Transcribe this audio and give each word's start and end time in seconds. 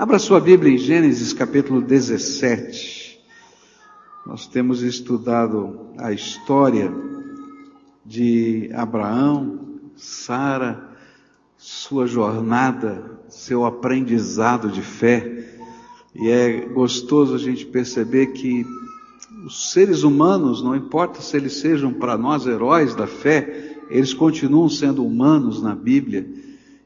Abra 0.00 0.18
sua 0.18 0.40
Bíblia 0.40 0.72
em 0.72 0.78
Gênesis 0.78 1.34
capítulo 1.34 1.82
17. 1.82 3.20
Nós 4.26 4.46
temos 4.46 4.80
estudado 4.80 5.78
a 5.98 6.10
história 6.10 6.90
de 8.02 8.70
Abraão, 8.72 9.60
Sara, 9.94 10.88
sua 11.58 12.06
jornada, 12.06 13.20
seu 13.28 13.66
aprendizado 13.66 14.70
de 14.70 14.80
fé. 14.80 15.58
E 16.14 16.30
é 16.30 16.60
gostoso 16.60 17.34
a 17.34 17.38
gente 17.38 17.66
perceber 17.66 18.28
que 18.28 18.64
os 19.44 19.70
seres 19.70 20.02
humanos, 20.02 20.62
não 20.62 20.74
importa 20.74 21.20
se 21.20 21.36
eles 21.36 21.60
sejam 21.60 21.92
para 21.92 22.16
nós 22.16 22.46
heróis 22.46 22.94
da 22.94 23.06
fé, 23.06 23.76
eles 23.90 24.14
continuam 24.14 24.70
sendo 24.70 25.04
humanos 25.04 25.62
na 25.62 25.74
Bíblia 25.74 26.26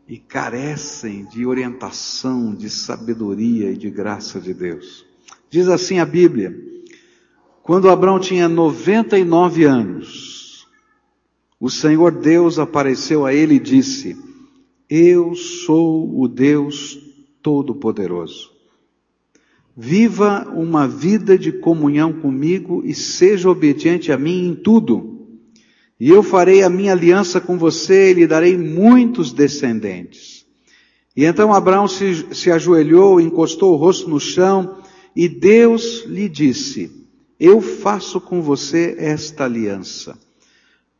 e 0.06 0.18
carecem 0.18 1.24
de 1.24 1.46
orientação, 1.46 2.54
de 2.54 2.68
sabedoria 2.68 3.70
e 3.70 3.76
de 3.76 3.90
graça 3.90 4.40
de 4.40 4.52
Deus. 4.52 5.06
Diz 5.48 5.68
assim 5.68 5.98
a 5.98 6.04
Bíblia: 6.04 6.54
quando 7.62 7.88
Abraão 7.88 8.20
tinha 8.20 8.48
99 8.48 9.64
anos, 9.64 10.66
o 11.58 11.70
Senhor 11.70 12.12
Deus 12.12 12.58
apareceu 12.58 13.24
a 13.24 13.32
ele 13.32 13.54
e 13.54 13.60
disse: 13.60 14.16
Eu 14.88 15.34
sou 15.34 16.20
o 16.20 16.28
Deus 16.28 16.98
Todo-Poderoso. 17.42 18.52
Viva 19.76 20.46
uma 20.54 20.86
vida 20.86 21.38
de 21.38 21.50
comunhão 21.50 22.12
comigo 22.12 22.82
e 22.84 22.94
seja 22.94 23.48
obediente 23.50 24.12
a 24.12 24.18
mim 24.18 24.48
em 24.48 24.54
tudo 24.54 25.13
e 25.98 26.10
eu 26.10 26.22
farei 26.22 26.62
a 26.62 26.70
minha 26.70 26.92
aliança 26.92 27.40
com 27.40 27.56
você 27.56 28.10
e 28.10 28.14
lhe 28.14 28.26
darei 28.26 28.56
muitos 28.56 29.32
descendentes. 29.32 30.44
E 31.16 31.24
então 31.24 31.52
Abraão 31.52 31.86
se, 31.86 32.34
se 32.34 32.50
ajoelhou, 32.50 33.20
encostou 33.20 33.72
o 33.72 33.76
rosto 33.76 34.10
no 34.10 34.18
chão, 34.18 34.78
e 35.14 35.28
Deus 35.28 36.04
lhe 36.06 36.28
disse, 36.28 36.90
eu 37.38 37.60
faço 37.60 38.20
com 38.20 38.42
você 38.42 38.96
esta 38.98 39.44
aliança. 39.44 40.18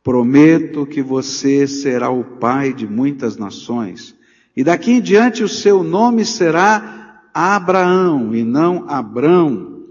Prometo 0.01 0.85
que 0.85 1.01
você 1.01 1.67
será 1.67 2.09
o 2.09 2.23
pai 2.23 2.71
de 2.71 2.87
muitas 2.87 3.35
nações, 3.35 4.15
e 4.55 4.63
daqui 4.63 4.91
em 4.91 5.01
diante 5.01 5.43
o 5.43 5.49
seu 5.49 5.83
nome 5.83 6.23
será 6.23 7.21
Abraão 7.33 8.33
e 8.33 8.43
não 8.43 8.85
Abrão, 8.87 9.83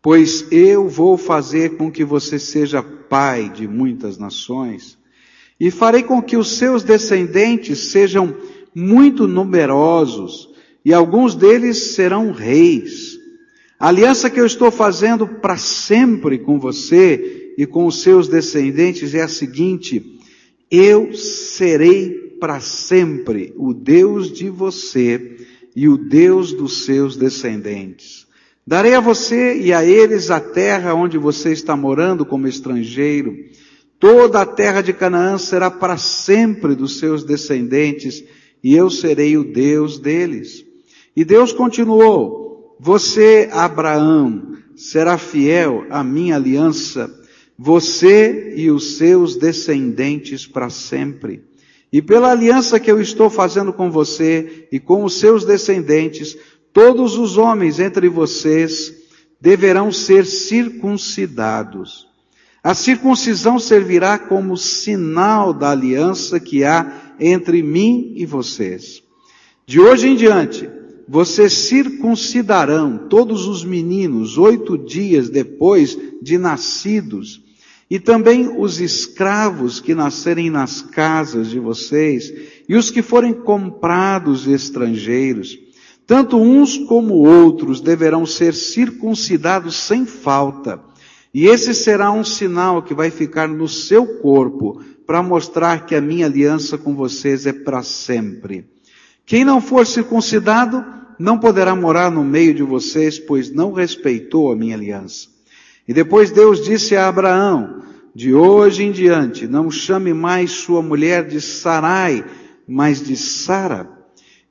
pois 0.00 0.46
eu 0.52 0.88
vou 0.88 1.16
fazer 1.16 1.76
com 1.76 1.90
que 1.90 2.04
você 2.04 2.38
seja 2.38 2.80
pai 3.14 3.48
de 3.48 3.68
muitas 3.68 4.18
nações, 4.18 4.98
e 5.60 5.70
farei 5.70 6.02
com 6.02 6.20
que 6.20 6.36
os 6.36 6.58
seus 6.58 6.82
descendentes 6.82 7.92
sejam 7.92 8.34
muito 8.74 9.28
numerosos, 9.28 10.48
e 10.84 10.92
alguns 10.92 11.36
deles 11.36 11.94
serão 11.94 12.32
reis. 12.32 13.16
A 13.78 13.86
aliança 13.86 14.28
que 14.28 14.40
eu 14.40 14.44
estou 14.44 14.68
fazendo 14.68 15.28
para 15.28 15.56
sempre 15.56 16.40
com 16.40 16.58
você 16.58 17.54
e 17.56 17.64
com 17.64 17.86
os 17.86 18.02
seus 18.02 18.26
descendentes 18.26 19.14
é 19.14 19.22
a 19.22 19.28
seguinte: 19.28 20.18
eu 20.68 21.14
serei 21.14 22.36
para 22.40 22.58
sempre 22.58 23.54
o 23.56 23.72
Deus 23.72 24.28
de 24.28 24.50
você 24.50 25.36
e 25.76 25.88
o 25.88 25.96
Deus 25.96 26.52
dos 26.52 26.84
seus 26.84 27.16
descendentes. 27.16 28.23
Darei 28.66 28.94
a 28.94 29.00
você 29.00 29.58
e 29.60 29.72
a 29.74 29.84
eles 29.84 30.30
a 30.30 30.40
terra 30.40 30.94
onde 30.94 31.18
você 31.18 31.52
está 31.52 31.76
morando 31.76 32.24
como 32.24 32.48
estrangeiro. 32.48 33.36
Toda 34.00 34.40
a 34.40 34.46
terra 34.46 34.80
de 34.80 34.92
Canaã 34.92 35.36
será 35.36 35.70
para 35.70 35.98
sempre 35.98 36.74
dos 36.74 36.98
seus 36.98 37.24
descendentes, 37.24 38.24
e 38.62 38.74
eu 38.74 38.88
serei 38.88 39.36
o 39.36 39.44
Deus 39.44 39.98
deles. 39.98 40.64
E 41.14 41.24
Deus 41.24 41.52
continuou: 41.52 42.76
Você, 42.80 43.50
Abraão, 43.52 44.54
será 44.74 45.18
fiel 45.18 45.86
à 45.90 46.02
minha 46.02 46.36
aliança, 46.36 47.12
você 47.58 48.54
e 48.56 48.70
os 48.70 48.96
seus 48.96 49.36
descendentes 49.36 50.46
para 50.46 50.70
sempre. 50.70 51.42
E 51.92 52.02
pela 52.02 52.32
aliança 52.32 52.80
que 52.80 52.90
eu 52.90 53.00
estou 53.00 53.30
fazendo 53.30 53.72
com 53.72 53.88
você 53.88 54.66
e 54.72 54.80
com 54.80 55.04
os 55.04 55.20
seus 55.20 55.44
descendentes, 55.44 56.36
Todos 56.74 57.16
os 57.16 57.38
homens 57.38 57.78
entre 57.78 58.08
vocês 58.08 58.92
deverão 59.40 59.92
ser 59.92 60.26
circuncidados. 60.26 62.08
A 62.64 62.74
circuncisão 62.74 63.60
servirá 63.60 64.18
como 64.18 64.56
sinal 64.56 65.54
da 65.54 65.70
aliança 65.70 66.40
que 66.40 66.64
há 66.64 67.14
entre 67.20 67.62
mim 67.62 68.14
e 68.16 68.26
vocês. 68.26 69.04
De 69.64 69.78
hoje 69.78 70.08
em 70.08 70.16
diante, 70.16 70.68
vocês 71.08 71.52
circuncidarão 71.52 73.06
todos 73.08 73.46
os 73.46 73.64
meninos 73.64 74.36
oito 74.36 74.76
dias 74.76 75.30
depois 75.30 75.96
de 76.20 76.36
nascidos, 76.36 77.40
e 77.88 78.00
também 78.00 78.60
os 78.60 78.80
escravos 78.80 79.78
que 79.78 79.94
nascerem 79.94 80.50
nas 80.50 80.82
casas 80.82 81.50
de 81.50 81.60
vocês, 81.60 82.32
e 82.68 82.74
os 82.74 82.90
que 82.90 83.00
forem 83.00 83.32
comprados 83.32 84.48
estrangeiros, 84.48 85.56
tanto 86.06 86.36
uns 86.36 86.76
como 86.76 87.14
outros 87.14 87.80
deverão 87.80 88.26
ser 88.26 88.54
circuncidados 88.54 89.76
sem 89.76 90.04
falta. 90.04 90.80
E 91.32 91.46
esse 91.46 91.74
será 91.74 92.12
um 92.12 92.24
sinal 92.24 92.82
que 92.82 92.94
vai 92.94 93.10
ficar 93.10 93.48
no 93.48 93.68
seu 93.68 94.20
corpo 94.20 94.80
para 95.06 95.22
mostrar 95.22 95.86
que 95.86 95.94
a 95.94 96.00
minha 96.00 96.26
aliança 96.26 96.78
com 96.78 96.94
vocês 96.94 97.46
é 97.46 97.52
para 97.52 97.82
sempre. 97.82 98.66
Quem 99.26 99.44
não 99.44 99.60
for 99.60 99.86
circuncidado 99.86 100.84
não 101.18 101.38
poderá 101.38 101.74
morar 101.74 102.10
no 102.10 102.22
meio 102.22 102.54
de 102.54 102.62
vocês, 102.62 103.18
pois 103.18 103.50
não 103.50 103.72
respeitou 103.72 104.52
a 104.52 104.56
minha 104.56 104.76
aliança. 104.76 105.28
E 105.88 105.92
depois 105.92 106.30
Deus 106.30 106.62
disse 106.62 106.96
a 106.96 107.08
Abraão, 107.08 107.82
de 108.14 108.32
hoje 108.34 108.84
em 108.84 108.92
diante, 108.92 109.46
não 109.46 109.70
chame 109.70 110.14
mais 110.14 110.52
sua 110.52 110.82
mulher 110.82 111.26
de 111.26 111.40
Sarai, 111.40 112.24
mas 112.66 113.02
de 113.02 113.16
Sara 113.16 113.93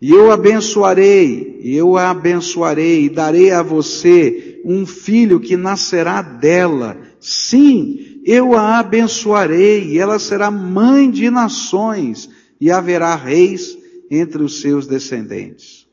e 0.04 0.12
eu 0.12 0.32
abençoarei, 0.32 1.62
eu 1.64 1.96
a 1.96 2.10
abençoarei 2.10 3.06
e 3.06 3.10
darei 3.10 3.52
a 3.52 3.64
você 3.64 4.60
um 4.66 4.86
filho 4.86 5.40
que 5.40 5.56
nascerá 5.56 6.22
dela. 6.22 6.98
Sim, 7.22 8.22
eu 8.26 8.54
a 8.54 8.80
abençoarei 8.80 9.92
e 9.92 9.98
ela 9.98 10.20
será 10.20 10.52
mãe 10.52 11.10
de 11.10 11.30
nações 11.30 12.30
e 12.60 12.70
haverá 12.70 13.16
reis 13.16 13.78
entre 14.12 14.44
os 14.44 14.60
seus 14.60 14.86
descendentes. 14.86 15.88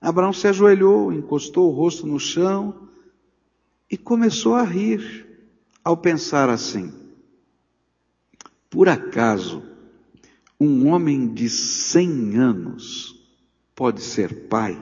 Abraão 0.00 0.32
se 0.32 0.46
ajoelhou, 0.46 1.12
encostou 1.12 1.72
o 1.72 1.74
rosto 1.74 2.06
no 2.06 2.20
chão 2.20 2.88
e 3.90 3.96
começou 3.96 4.54
a 4.54 4.62
rir 4.62 5.26
ao 5.82 5.96
pensar 5.96 6.48
assim: 6.48 6.92
por 8.70 8.88
acaso 8.88 9.60
um 10.60 10.86
homem 10.86 11.34
de 11.34 11.50
cem 11.50 12.36
anos 12.36 13.18
pode 13.80 14.02
ser 14.02 14.46
pai? 14.46 14.78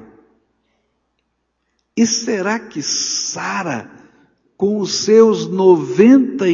E 1.97 2.04
será 2.04 2.59
que 2.59 2.82
Sara, 2.82 3.88
com 4.56 4.81
os 4.81 5.04
seus 5.04 5.47
90, 5.47 6.44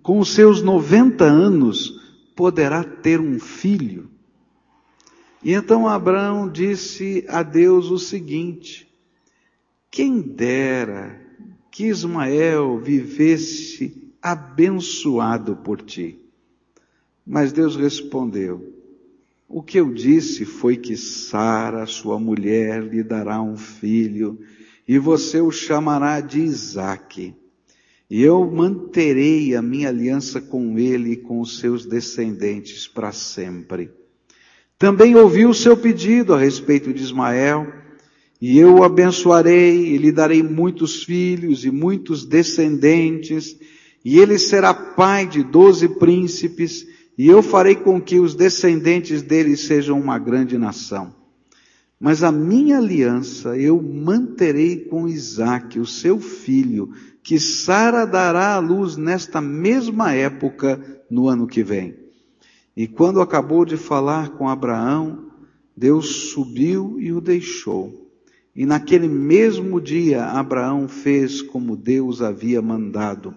com 0.00 0.20
os 0.20 0.32
seus 0.32 0.62
90 0.62 1.24
anos, 1.24 2.00
poderá 2.36 2.84
ter 2.84 3.20
um 3.20 3.40
filho? 3.40 4.08
E 5.42 5.52
então 5.52 5.88
Abraão 5.88 6.48
disse 6.48 7.26
a 7.28 7.42
Deus 7.42 7.90
o 7.90 7.98
seguinte: 7.98 8.88
quem 9.90 10.20
dera 10.20 11.20
que 11.72 11.86
Ismael 11.86 12.78
vivesse 12.78 14.14
abençoado 14.22 15.56
por 15.56 15.82
ti. 15.82 16.20
Mas 17.26 17.52
Deus 17.52 17.74
respondeu: 17.74 18.73
o 19.56 19.62
que 19.62 19.78
eu 19.78 19.94
disse 19.94 20.44
foi 20.44 20.76
que 20.76 20.96
Sara, 20.96 21.86
sua 21.86 22.18
mulher, 22.18 22.82
lhe 22.82 23.04
dará 23.04 23.40
um 23.40 23.56
filho, 23.56 24.40
e 24.86 24.98
você 24.98 25.40
o 25.40 25.52
chamará 25.52 26.20
de 26.20 26.40
Isaque. 26.40 27.36
E 28.10 28.20
eu 28.20 28.50
manterei 28.50 29.54
a 29.54 29.62
minha 29.62 29.90
aliança 29.90 30.40
com 30.40 30.76
ele 30.76 31.12
e 31.12 31.16
com 31.16 31.40
os 31.40 31.60
seus 31.60 31.86
descendentes 31.86 32.88
para 32.88 33.12
sempre. 33.12 33.92
Também 34.76 35.14
ouvi 35.14 35.46
o 35.46 35.54
seu 35.54 35.76
pedido 35.76 36.34
a 36.34 36.38
respeito 36.40 36.92
de 36.92 37.04
Ismael, 37.04 37.72
e 38.40 38.58
eu 38.58 38.78
o 38.78 38.82
abençoarei 38.82 39.94
e 39.94 39.98
lhe 39.98 40.10
darei 40.10 40.42
muitos 40.42 41.04
filhos 41.04 41.64
e 41.64 41.70
muitos 41.70 42.24
descendentes, 42.24 43.56
e 44.04 44.18
ele 44.18 44.36
será 44.36 44.74
pai 44.74 45.28
de 45.28 45.44
doze 45.44 45.88
príncipes, 45.88 46.92
e 47.16 47.28
eu 47.28 47.42
farei 47.42 47.76
com 47.76 48.00
que 48.00 48.18
os 48.18 48.34
descendentes 48.34 49.22
dele 49.22 49.56
sejam 49.56 50.00
uma 50.00 50.18
grande 50.18 50.58
nação. 50.58 51.14
Mas 51.98 52.22
a 52.22 52.32
minha 52.32 52.78
aliança 52.78 53.56
eu 53.56 53.80
manterei 53.80 54.76
com 54.76 55.08
Isaque, 55.08 55.78
o 55.78 55.86
seu 55.86 56.20
filho, 56.20 56.90
que 57.22 57.38
Sara 57.38 58.04
dará 58.04 58.54
à 58.54 58.58
luz 58.58 58.96
nesta 58.96 59.40
mesma 59.40 60.12
época 60.12 61.02
no 61.10 61.28
ano 61.28 61.46
que 61.46 61.62
vem. 61.62 61.96
E 62.76 62.88
quando 62.88 63.20
acabou 63.20 63.64
de 63.64 63.76
falar 63.76 64.30
com 64.30 64.48
Abraão, 64.48 65.30
Deus 65.76 66.30
subiu 66.30 66.96
e 66.98 67.12
o 67.12 67.20
deixou. 67.20 68.10
E 68.54 68.66
naquele 68.66 69.08
mesmo 69.08 69.80
dia 69.80 70.24
Abraão 70.24 70.88
fez 70.88 71.40
como 71.40 71.76
Deus 71.76 72.20
havia 72.20 72.60
mandado. 72.60 73.34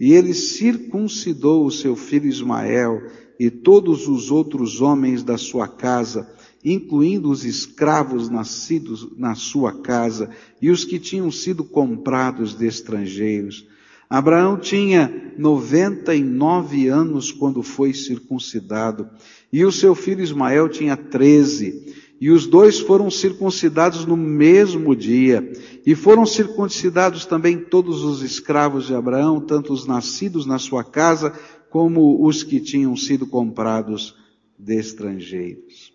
E 0.00 0.14
ele 0.14 0.32
circuncidou 0.32 1.66
o 1.66 1.70
seu 1.70 1.94
filho 1.94 2.26
Ismael 2.26 3.02
e 3.38 3.50
todos 3.50 4.08
os 4.08 4.30
outros 4.30 4.80
homens 4.80 5.22
da 5.22 5.36
sua 5.36 5.68
casa, 5.68 6.26
incluindo 6.64 7.30
os 7.30 7.44
escravos 7.44 8.30
nascidos 8.30 9.06
na 9.18 9.34
sua 9.34 9.82
casa 9.82 10.30
e 10.60 10.70
os 10.70 10.84
que 10.84 10.98
tinham 10.98 11.30
sido 11.30 11.62
comprados 11.62 12.54
de 12.54 12.66
estrangeiros. 12.66 13.66
Abraão 14.08 14.58
tinha 14.58 15.32
99 15.38 16.88
anos 16.88 17.30
quando 17.30 17.62
foi 17.62 17.92
circuncidado 17.92 19.08
e 19.52 19.64
o 19.64 19.70
seu 19.70 19.94
filho 19.94 20.22
Ismael 20.22 20.68
tinha 20.68 20.96
13. 20.96 21.99
E 22.20 22.30
os 22.30 22.46
dois 22.46 22.78
foram 22.78 23.10
circuncidados 23.10 24.04
no 24.04 24.16
mesmo 24.16 24.94
dia. 24.94 25.50
E 25.86 25.94
foram 25.94 26.26
circuncidados 26.26 27.24
também 27.24 27.58
todos 27.58 28.04
os 28.04 28.20
escravos 28.22 28.86
de 28.86 28.94
Abraão, 28.94 29.40
tanto 29.40 29.72
os 29.72 29.86
nascidos 29.86 30.44
na 30.44 30.58
sua 30.58 30.84
casa, 30.84 31.32
como 31.70 32.26
os 32.26 32.42
que 32.42 32.60
tinham 32.60 32.94
sido 32.94 33.26
comprados 33.26 34.14
de 34.58 34.74
estrangeiros. 34.74 35.94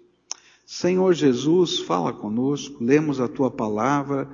Senhor 0.65 1.13
Jesus, 1.13 1.79
fala 1.79 2.11
conosco, 2.11 2.83
lemos 2.83 3.21
a 3.21 3.27
tua 3.27 3.51
palavra, 3.51 4.27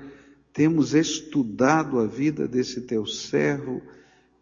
temos 0.54 0.94
estudado 0.94 2.00
a 2.00 2.06
vida 2.06 2.48
desse 2.48 2.82
teu 2.82 3.06
servo, 3.06 3.82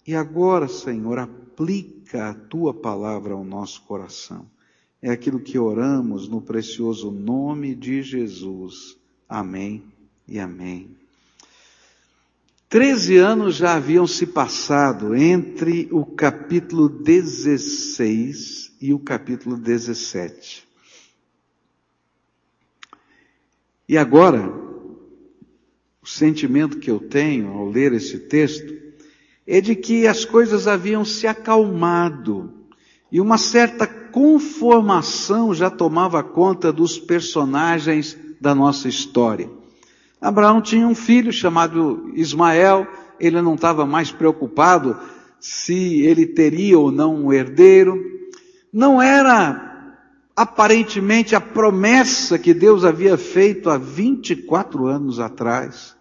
e 0.05 0.13
agora, 0.13 0.67
Senhor, 0.67 1.17
aplica 1.17 2.29
a 2.29 2.33
tua 2.33 2.73
palavra 2.73 3.33
ao 3.33 3.43
nosso 3.43 3.81
coração. 3.83 4.45
É 5.01 5.09
aquilo 5.11 5.39
que 5.39 5.57
oramos 5.57 6.27
no 6.27 6.41
precioso 6.41 7.09
nome 7.09 7.73
de 7.73 8.01
Jesus. 8.01 8.97
Amém 9.27 9.83
e 10.27 10.39
amém. 10.39 10.97
Treze 12.67 13.17
anos 13.17 13.55
já 13.55 13.75
haviam 13.75 14.05
se 14.05 14.27
passado 14.27 15.15
entre 15.15 15.87
o 15.91 16.05
capítulo 16.05 16.89
16 16.89 18.75
e 18.81 18.93
o 18.93 18.99
capítulo 18.99 19.55
17. 19.57 20.67
E 23.87 23.97
agora, 23.97 24.53
o 26.01 26.05
sentimento 26.05 26.77
que 26.77 26.91
eu 26.91 26.99
tenho 26.99 27.47
ao 27.53 27.67
ler 27.67 27.93
esse 27.93 28.19
texto 28.19 28.77
é 29.47 29.59
de 29.59 29.75
que 29.75 30.05
as 30.05 30.25
coisas 30.25 30.67
haviam 30.67 31.03
se 31.03 31.25
acalmado 31.25 32.53
e 33.11 33.19
uma 33.19 33.37
certa 33.37 33.87
conformação 34.11 35.53
já 35.53 35.69
tomava 35.69 36.23
conta 36.23 36.71
dos 36.71 36.97
personagens 36.97 38.17
da 38.39 38.53
nossa 38.53 38.87
história. 38.87 39.49
Abraão 40.21 40.61
tinha 40.61 40.87
um 40.87 40.95
filho 40.95 41.31
chamado 41.31 42.11
Ismael, 42.13 42.87
ele 43.19 43.41
não 43.41 43.55
estava 43.55 43.85
mais 43.85 44.11
preocupado 44.11 44.97
se 45.39 46.01
ele 46.01 46.25
teria 46.25 46.77
ou 46.77 46.91
não 46.91 47.15
um 47.15 47.33
herdeiro. 47.33 47.97
Não 48.71 49.01
era 49.01 49.69
aparentemente 50.35 51.35
a 51.35 51.41
promessa 51.41 52.37
que 52.37 52.53
Deus 52.53 52.85
havia 52.85 53.17
feito 53.17 53.69
há 53.69 53.77
24 53.77 54.87
anos 54.87 55.19
atrás. 55.19 55.95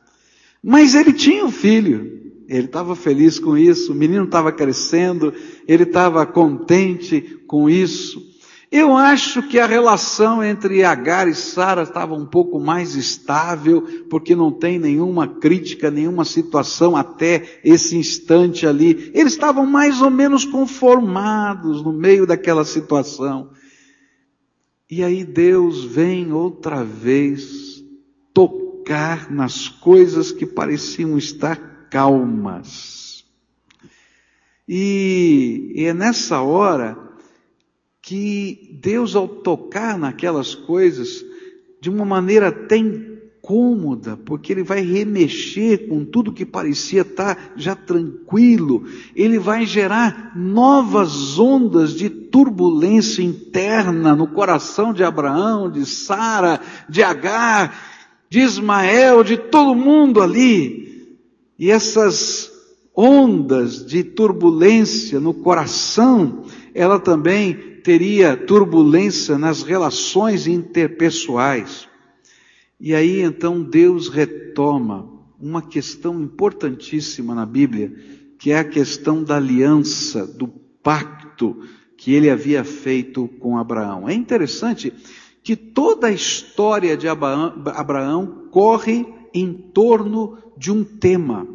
Mas 0.63 0.95
ele 0.95 1.13
tinha 1.13 1.45
um 1.45 1.51
filho. 1.51 2.28
Ele 2.49 2.65
estava 2.65 2.97
feliz 2.97 3.39
com 3.39 3.59
isso, 3.59 3.93
o 3.93 3.95
menino 3.95 4.25
estava 4.25 4.51
crescendo, 4.51 5.35
ele 5.67 5.83
estava 5.83 6.25
contente 6.25 7.21
com 7.47 7.69
isso. 7.69 8.27
Eu 8.73 8.97
acho 8.97 9.43
que 9.43 9.59
a 9.59 9.67
relação 9.67 10.43
entre 10.43 10.83
Agar 10.83 11.29
e 11.29 11.35
Sara 11.35 11.83
estava 11.83 12.15
um 12.15 12.27
pouco 12.27 12.59
mais 12.59 12.95
estável, 12.95 13.83
porque 14.09 14.35
não 14.35 14.51
tem 14.51 14.79
nenhuma 14.79 15.27
crítica, 15.27 15.91
nenhuma 15.91 16.25
situação 16.25 16.97
até 16.97 17.61
esse 17.63 17.97
instante 17.97 18.67
ali. 18.67 19.11
Eles 19.15 19.35
estavam 19.35 19.67
mais 19.67 20.01
ou 20.01 20.11
menos 20.11 20.45
conformados 20.45 21.83
no 21.83 21.93
meio 21.93 22.27
daquela 22.27 22.65
situação. 22.65 23.51
E 24.91 25.03
aí 25.03 25.23
Deus 25.23 25.85
vem 25.85 26.33
outra 26.33 26.83
vez 26.83 27.85
tocar 28.33 29.31
nas 29.31 29.69
coisas 29.69 30.33
que 30.33 30.47
pareciam 30.47 31.17
estar 31.19 31.78
calmas. 31.91 33.25
E, 34.69 35.73
e 35.75 35.85
é 35.85 35.95
nessa 35.95 36.41
hora 36.41 36.97
que 38.03 38.79
Deus, 38.81 39.15
ao 39.15 39.27
tocar 39.27 39.99
naquelas 39.99 40.55
coisas, 40.55 41.25
de 41.81 41.89
uma 41.89 42.05
maneira 42.05 42.49
até 42.49 42.77
incômoda, 42.77 44.17
porque 44.17 44.53
Ele 44.53 44.63
vai 44.63 44.81
remexer 44.81 45.89
com 45.89 46.05
tudo 46.05 46.33
que 46.33 46.45
parecia 46.45 47.03
estar 47.03 47.53
já 47.57 47.75
tranquilo, 47.75 48.85
Ele 49.15 49.39
vai 49.39 49.65
gerar 49.65 50.33
novas 50.37 51.39
ondas 51.39 51.95
de 51.95 52.11
turbulência 52.11 53.23
interna 53.23 54.15
no 54.15 54.27
coração 54.27 54.93
de 54.93 55.03
Abraão, 55.03 55.71
de 55.71 55.87
Sara, 55.87 56.61
de 56.89 57.03
Agar, 57.03 57.75
de 58.29 58.41
Ismael, 58.41 59.25
de 59.25 59.37
todo 59.37 59.75
mundo 59.75 60.23
ali. 60.23 60.88
E 61.59 61.71
essas 61.71 62.53
ondas 62.95 63.85
de 63.85 64.05
turbulência 64.05 65.19
no 65.19 65.35
coração, 65.35 66.45
ela 66.75 66.99
também 66.99 67.55
teria 67.83 68.37
turbulência 68.37 69.39
nas 69.39 69.63
relações 69.63 70.47
interpessoais. 70.47 71.89
E 72.81 72.95
aí 72.95 73.23
então 73.23 73.63
Deus 73.63 74.09
retoma 74.09 75.11
uma 75.41 75.63
questão 75.63 76.21
importantíssima 76.21 77.35
na 77.35 77.47
Bíblia, 77.47 77.93
que 78.39 78.51
é 78.51 78.59
a 78.59 78.65
questão 78.65 79.23
da 79.23 79.37
aliança, 79.37 80.27
do 80.27 80.49
pacto 80.83 81.57
que 81.97 82.13
ele 82.13 82.31
havia 82.31 82.63
feito 82.63 83.29
com 83.41 83.59
Abraão. 83.59 84.09
É 84.09 84.15
interessante 84.15 84.93
que 85.43 85.57
toda 85.57 86.09
a 86.09 86.13
história 86.13 86.97
de 86.97 87.09
Abraão 87.09 88.49
corre 88.51 89.07
em 89.35 89.53
torno 89.53 90.39
de 90.59 90.73
um 90.73 90.83
tema. 90.83 91.47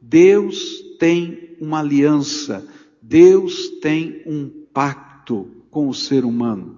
Deus 0.00 0.80
tem 0.98 1.56
uma 1.60 1.80
aliança, 1.80 2.66
Deus 3.02 3.68
tem 3.80 4.22
um 4.24 4.48
pacto 4.72 5.48
com 5.70 5.88
o 5.88 5.94
ser 5.94 6.24
humano. 6.24 6.75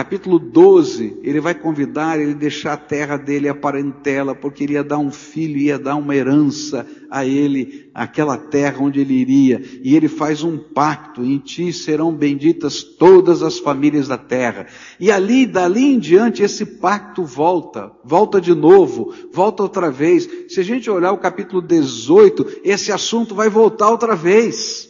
Capítulo 0.00 0.38
12, 0.38 1.18
ele 1.22 1.42
vai 1.42 1.54
convidar 1.54 2.18
ele 2.18 2.32
deixar 2.32 2.72
a 2.72 2.76
terra 2.78 3.18
dele, 3.18 3.50
a 3.50 3.54
parentela, 3.54 4.34
porque 4.34 4.64
ele 4.64 4.72
ia 4.72 4.82
dar 4.82 4.96
um 4.96 5.12
filho, 5.12 5.58
ia 5.58 5.78
dar 5.78 5.96
uma 5.96 6.16
herança 6.16 6.86
a 7.10 7.26
ele, 7.26 7.90
aquela 7.92 8.38
terra 8.38 8.78
onde 8.80 8.98
ele 8.98 9.12
iria. 9.12 9.62
E 9.84 9.94
ele 9.94 10.08
faz 10.08 10.42
um 10.42 10.56
pacto, 10.56 11.22
em 11.22 11.36
ti 11.36 11.70
serão 11.70 12.14
benditas 12.14 12.82
todas 12.82 13.42
as 13.42 13.58
famílias 13.58 14.08
da 14.08 14.16
terra. 14.16 14.68
E 14.98 15.12
ali, 15.12 15.44
dali 15.44 15.92
em 15.92 15.98
diante, 15.98 16.42
esse 16.42 16.64
pacto 16.64 17.22
volta, 17.22 17.92
volta 18.02 18.40
de 18.40 18.54
novo, 18.54 19.12
volta 19.30 19.62
outra 19.62 19.90
vez. 19.90 20.26
Se 20.48 20.60
a 20.60 20.64
gente 20.64 20.88
olhar 20.88 21.12
o 21.12 21.18
capítulo 21.18 21.60
18, 21.60 22.62
esse 22.64 22.90
assunto 22.90 23.34
vai 23.34 23.50
voltar 23.50 23.90
outra 23.90 24.16
vez. 24.16 24.89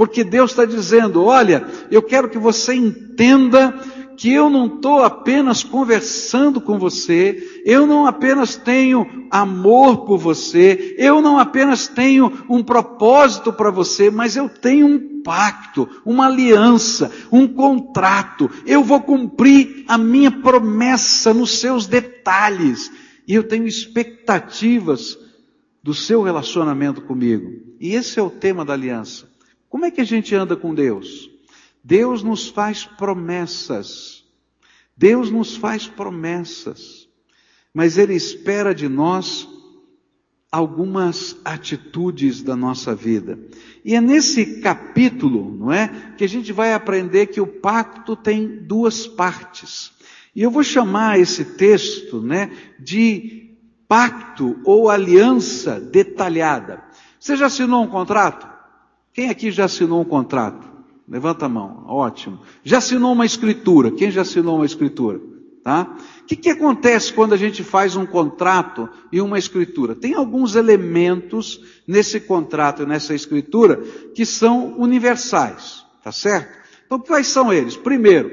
Porque 0.00 0.24
Deus 0.24 0.52
está 0.52 0.64
dizendo, 0.64 1.22
olha, 1.24 1.62
eu 1.90 2.02
quero 2.02 2.30
que 2.30 2.38
você 2.38 2.72
entenda 2.72 3.78
que 4.16 4.32
eu 4.32 4.48
não 4.48 4.64
estou 4.64 5.04
apenas 5.04 5.62
conversando 5.62 6.58
com 6.58 6.78
você, 6.78 7.62
eu 7.66 7.86
não 7.86 8.06
apenas 8.06 8.56
tenho 8.56 9.26
amor 9.30 10.06
por 10.06 10.16
você, 10.16 10.96
eu 10.96 11.20
não 11.20 11.38
apenas 11.38 11.86
tenho 11.86 12.32
um 12.48 12.62
propósito 12.62 13.52
para 13.52 13.70
você, 13.70 14.10
mas 14.10 14.36
eu 14.36 14.48
tenho 14.48 14.86
um 14.86 15.22
pacto, 15.22 15.86
uma 16.02 16.28
aliança, 16.28 17.12
um 17.30 17.46
contrato. 17.46 18.50
Eu 18.64 18.82
vou 18.82 19.02
cumprir 19.02 19.84
a 19.86 19.98
minha 19.98 20.30
promessa 20.30 21.34
nos 21.34 21.58
seus 21.58 21.86
detalhes. 21.86 22.90
E 23.28 23.34
eu 23.34 23.42
tenho 23.42 23.66
expectativas 23.66 25.18
do 25.82 25.92
seu 25.92 26.22
relacionamento 26.22 27.02
comigo. 27.02 27.52
E 27.78 27.94
esse 27.94 28.18
é 28.18 28.22
o 28.22 28.30
tema 28.30 28.64
da 28.64 28.72
aliança. 28.72 29.29
Como 29.70 29.84
é 29.84 29.90
que 29.90 30.00
a 30.00 30.04
gente 30.04 30.34
anda 30.34 30.56
com 30.56 30.74
Deus? 30.74 31.30
Deus 31.82 32.24
nos 32.24 32.48
faz 32.48 32.84
promessas. 32.84 34.24
Deus 34.96 35.30
nos 35.30 35.56
faz 35.56 35.86
promessas. 35.86 37.08
Mas 37.72 37.96
Ele 37.96 38.14
espera 38.14 38.74
de 38.74 38.88
nós 38.88 39.48
algumas 40.50 41.36
atitudes 41.44 42.42
da 42.42 42.56
nossa 42.56 42.96
vida. 42.96 43.38
E 43.84 43.94
é 43.94 44.00
nesse 44.00 44.60
capítulo, 44.60 45.56
não 45.56 45.72
é, 45.72 46.14
que 46.18 46.24
a 46.24 46.28
gente 46.28 46.52
vai 46.52 46.74
aprender 46.74 47.26
que 47.26 47.40
o 47.40 47.46
pacto 47.46 48.16
tem 48.16 48.48
duas 48.48 49.06
partes. 49.06 49.92
E 50.34 50.42
eu 50.42 50.50
vou 50.50 50.64
chamar 50.64 51.20
esse 51.20 51.44
texto, 51.44 52.20
né, 52.20 52.50
de 52.80 53.54
pacto 53.86 54.60
ou 54.64 54.90
aliança 54.90 55.78
detalhada. 55.78 56.82
Você 57.20 57.36
já 57.36 57.46
assinou 57.46 57.84
um 57.84 57.88
contrato? 57.88 58.49
Quem 59.20 59.28
aqui 59.28 59.50
já 59.50 59.66
assinou 59.66 60.00
um 60.00 60.04
contrato? 60.04 60.66
Levanta 61.06 61.44
a 61.44 61.48
mão. 61.48 61.84
Ótimo. 61.86 62.40
Já 62.64 62.78
assinou 62.78 63.12
uma 63.12 63.26
escritura? 63.26 63.90
Quem 63.90 64.10
já 64.10 64.22
assinou 64.22 64.56
uma 64.56 64.64
escritura? 64.64 65.20
Tá? 65.62 65.94
O 66.22 66.24
que, 66.24 66.34
que 66.34 66.48
acontece 66.48 67.12
quando 67.12 67.34
a 67.34 67.36
gente 67.36 67.62
faz 67.62 67.96
um 67.96 68.06
contrato 68.06 68.88
e 69.12 69.20
uma 69.20 69.38
escritura? 69.38 69.94
Tem 69.94 70.14
alguns 70.14 70.54
elementos 70.54 71.60
nesse 71.86 72.18
contrato 72.18 72.82
e 72.82 72.86
nessa 72.86 73.14
escritura 73.14 73.76
que 74.14 74.24
são 74.24 74.78
universais, 74.78 75.84
tá 76.02 76.10
certo? 76.10 76.56
Então, 76.86 76.98
quais 76.98 77.26
são 77.26 77.52
eles? 77.52 77.76
Primeiro, 77.76 78.32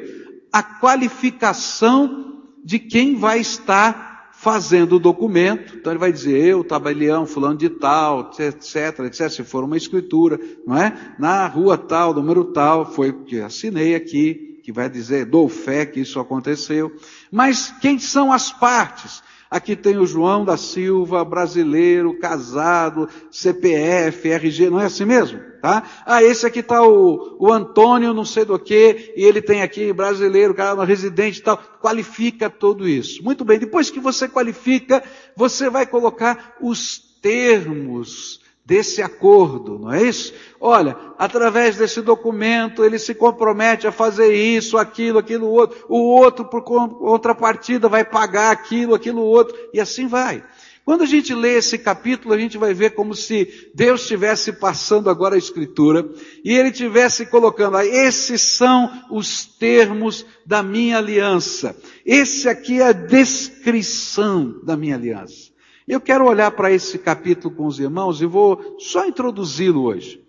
a 0.54 0.64
qualificação 0.64 2.44
de 2.64 2.80
quem 2.80 3.18
vai 3.18 3.42
estar 3.42 4.07
fazendo 4.40 4.98
o 4.98 5.00
documento. 5.00 5.76
Então 5.76 5.92
ele 5.92 6.00
vai 6.00 6.12
dizer, 6.12 6.38
eu, 6.38 6.64
tabelião, 6.64 7.26
fulano 7.26 7.58
de 7.58 7.70
tal, 7.70 8.32
etc, 8.40 9.00
etc, 9.00 9.30
se 9.30 9.44
for 9.44 9.64
uma 9.64 9.76
escritura, 9.76 10.40
não 10.66 10.78
é? 10.78 11.16
Na 11.18 11.48
rua 11.48 11.78
tal, 11.78 12.14
número 12.14 12.46
tal, 12.46 12.86
foi 12.86 13.12
que 13.12 13.42
assinei 13.42 13.96
aqui, 13.96 14.62
que 14.64 14.72
vai 14.72 14.90
dizer, 14.90 15.26
dou 15.26 15.50
fé 15.50 15.86
que 15.86 16.00
isso 16.02 16.20
aconteceu. 16.20 16.92
Mas 17.32 17.74
quem 17.82 17.98
são 17.98 18.32
as 18.32 18.52
partes? 18.52 19.24
Aqui 19.50 19.76
tem 19.76 19.98
o 19.98 20.06
João 20.06 20.46
da 20.46 20.58
Silva, 20.58 21.24
brasileiro, 21.26 22.20
casado, 22.20 23.10
CPF, 23.32 24.30
RG, 24.30 24.70
não 24.70 24.80
é 24.80 24.86
assim 24.86 25.06
mesmo? 25.06 25.40
Tá? 25.68 25.84
Ah, 26.06 26.24
esse 26.24 26.46
aqui 26.46 26.60
está 26.60 26.82
o, 26.82 27.36
o 27.38 27.52
Antônio, 27.52 28.14
não 28.14 28.24
sei 28.24 28.46
do 28.46 28.58
que, 28.58 29.14
e 29.18 29.26
ele 29.26 29.42
tem 29.42 29.62
aqui 29.62 29.92
brasileiro, 29.92 30.54
cara, 30.54 30.82
residente 30.86 31.40
e 31.40 31.44
tal. 31.44 31.58
Qualifica 31.82 32.50
tudo 32.50 32.88
isso. 32.88 33.22
Muito 33.22 33.44
bem, 33.44 33.60
depois 33.60 33.90
que 33.90 34.00
você 34.00 34.30
qualifica, 34.30 35.04
você 35.36 35.70
vai 35.70 35.86
colocar 35.86 36.56
os 36.62 37.00
termos 37.22 38.40
desse 38.64 39.02
acordo, 39.02 39.78
não 39.78 39.92
é 39.92 40.04
isso? 40.04 40.34
Olha, 40.58 40.96
através 41.18 41.76
desse 41.76 42.02
documento 42.02 42.86
ele 42.86 42.98
se 42.98 43.14
compromete 43.14 43.88
a 43.88 43.92
fazer 43.92 44.34
isso, 44.34 44.78
aquilo, 44.78 45.20
aquilo 45.20 45.48
outro, 45.48 45.86
o 45.90 45.98
outro 45.98 46.46
por 46.46 46.64
contrapartida 46.64 47.90
vai 47.90 48.06
pagar 48.06 48.52
aquilo, 48.52 48.96
aquilo 48.96 49.22
outro, 49.22 49.54
e 49.74 49.82
assim 49.82 50.08
vai. 50.08 50.42
Quando 50.88 51.02
a 51.02 51.06
gente 51.06 51.36
lê 51.36 51.58
esse 51.58 51.78
capítulo, 51.78 52.34
a 52.34 52.38
gente 52.38 52.58
vai 52.58 52.74
ver 52.74 52.92
como 52.92 53.14
se 53.14 53.70
Deus 53.76 54.04
estivesse 54.04 54.54
passando 54.54 55.10
agora 55.10 55.36
a 55.36 55.38
escritura 55.38 56.10
e 56.46 56.54
ele 56.54 56.70
estivesse 56.70 57.26
colocando, 57.26 57.76
ah, 57.76 57.86
esses 57.86 58.42
são 58.42 58.90
os 59.12 59.46
termos 59.46 60.26
da 60.46 60.64
minha 60.64 60.98
aliança. 60.98 61.78
Esse 62.06 62.48
aqui 62.48 62.80
é 62.80 62.86
a 62.86 62.92
descrição 62.94 64.62
da 64.64 64.78
minha 64.78 64.96
aliança. 64.96 65.52
Eu 65.86 66.00
quero 66.00 66.26
olhar 66.26 66.52
para 66.52 66.72
esse 66.72 66.98
capítulo 66.98 67.54
com 67.54 67.66
os 67.66 67.82
irmãos 67.82 68.22
e 68.22 68.26
vou 68.26 68.78
só 68.80 69.06
introduzi-lo 69.06 69.84
hoje. 69.84 70.26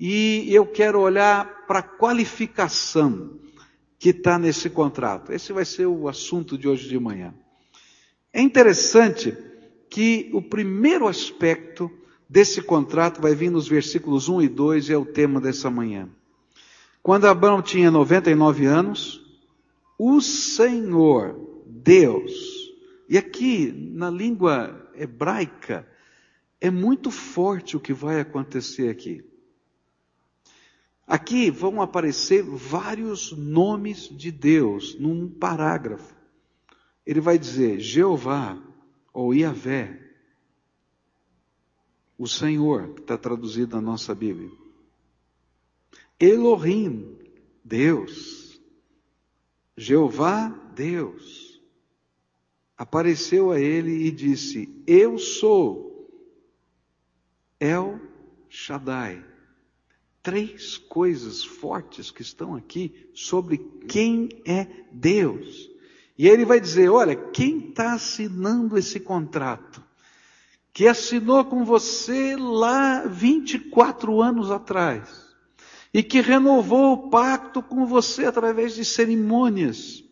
E 0.00 0.52
eu 0.52 0.66
quero 0.66 0.98
olhar 0.98 1.68
para 1.68 1.78
a 1.78 1.82
qualificação 1.84 3.38
que 3.96 4.08
está 4.08 4.40
nesse 4.40 4.68
contrato. 4.68 5.32
Esse 5.32 5.52
vai 5.52 5.64
ser 5.64 5.86
o 5.86 6.08
assunto 6.08 6.58
de 6.58 6.66
hoje 6.66 6.88
de 6.88 6.98
manhã. 6.98 7.32
É 8.32 8.42
interessante 8.42 9.53
que 9.94 10.28
o 10.32 10.42
primeiro 10.42 11.06
aspecto 11.06 11.88
desse 12.28 12.60
contrato 12.60 13.22
vai 13.22 13.32
vir 13.32 13.48
nos 13.48 13.68
versículos 13.68 14.28
1 14.28 14.42
e 14.42 14.48
2 14.48 14.88
e 14.88 14.92
é 14.92 14.98
o 14.98 15.06
tema 15.06 15.40
dessa 15.40 15.70
manhã. 15.70 16.08
Quando 17.00 17.26
Abraão 17.26 17.62
tinha 17.62 17.92
99 17.92 18.66
anos, 18.66 19.24
o 19.96 20.20
Senhor, 20.20 21.38
Deus, 21.64 22.32
e 23.08 23.16
aqui 23.16 23.70
na 23.70 24.10
língua 24.10 24.90
hebraica, 24.96 25.88
é 26.60 26.72
muito 26.72 27.12
forte 27.12 27.76
o 27.76 27.80
que 27.80 27.92
vai 27.92 28.18
acontecer 28.18 28.88
aqui. 28.88 29.24
Aqui 31.06 31.52
vão 31.52 31.80
aparecer 31.80 32.42
vários 32.42 33.30
nomes 33.30 34.08
de 34.08 34.32
Deus 34.32 34.98
num 34.98 35.28
parágrafo. 35.28 36.16
Ele 37.06 37.20
vai 37.20 37.38
dizer 37.38 37.78
Jeová 37.78 38.60
ou 39.14 39.32
Yahvé, 39.32 39.98
o 42.18 42.28
Senhor, 42.28 42.92
que 42.94 43.00
está 43.00 43.16
traduzido 43.16 43.76
na 43.76 43.80
nossa 43.80 44.14
Bíblia. 44.14 44.50
Elohim, 46.20 47.16
Deus. 47.64 48.60
Jeová, 49.76 50.48
Deus 50.74 51.54
apareceu 52.76 53.50
a 53.50 53.60
ele 53.60 54.06
e 54.06 54.10
disse: 54.10 54.68
Eu 54.86 55.18
sou 55.18 56.08
El 57.58 58.00
Shaddai. 58.48 59.24
Três 60.22 60.78
coisas 60.78 61.44
fortes 61.44 62.10
que 62.10 62.22
estão 62.22 62.54
aqui 62.54 63.10
sobre 63.12 63.58
quem 63.88 64.28
é 64.46 64.66
Deus. 64.90 65.70
E 66.16 66.28
ele 66.28 66.44
vai 66.44 66.60
dizer: 66.60 66.88
Olha, 66.90 67.16
quem 67.16 67.70
está 67.70 67.94
assinando 67.94 68.78
esse 68.78 69.00
contrato? 69.00 69.82
Que 70.72 70.86
assinou 70.86 71.44
com 71.44 71.64
você 71.64 72.36
lá 72.36 73.04
24 73.06 74.20
anos 74.20 74.50
atrás. 74.50 75.24
E 75.92 76.02
que 76.02 76.20
renovou 76.20 76.92
o 76.92 77.10
pacto 77.10 77.62
com 77.62 77.86
você 77.86 78.26
através 78.26 78.74
de 78.74 78.84
cerimônias 78.84 80.03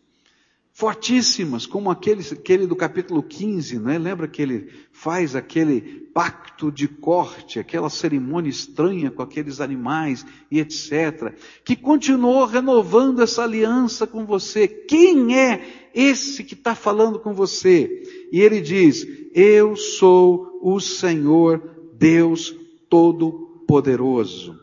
fortíssimas, 0.75 1.67
como 1.67 1.91
aquele, 1.91 2.23
aquele 2.31 2.65
do 2.65 2.75
capítulo 2.75 3.21
15, 3.21 3.77
né? 3.77 3.99
lembra 3.99 4.27
que 4.27 4.41
ele 4.41 4.71
faz 4.91 5.35
aquele 5.35 5.81
pacto 6.11 6.71
de 6.71 6.87
corte, 6.87 7.59
aquela 7.59 7.91
cerimônia 7.91 8.49
estranha 8.49 9.11
com 9.11 9.21
aqueles 9.21 9.61
animais 9.61 10.25
e 10.49 10.59
etc., 10.59 11.35
que 11.63 11.75
continuou 11.75 12.45
renovando 12.47 13.21
essa 13.21 13.43
aliança 13.43 14.07
com 14.07 14.25
você. 14.25 14.67
Quem 14.67 15.37
é 15.37 15.89
esse 15.93 16.43
que 16.43 16.55
está 16.55 16.73
falando 16.73 17.19
com 17.19 17.35
você? 17.35 18.27
E 18.31 18.41
ele 18.41 18.59
diz: 18.59 19.05
Eu 19.31 19.75
sou 19.75 20.59
o 20.59 20.79
Senhor 20.79 21.61
Deus 21.93 22.51
Todo-Poderoso. 22.89 24.59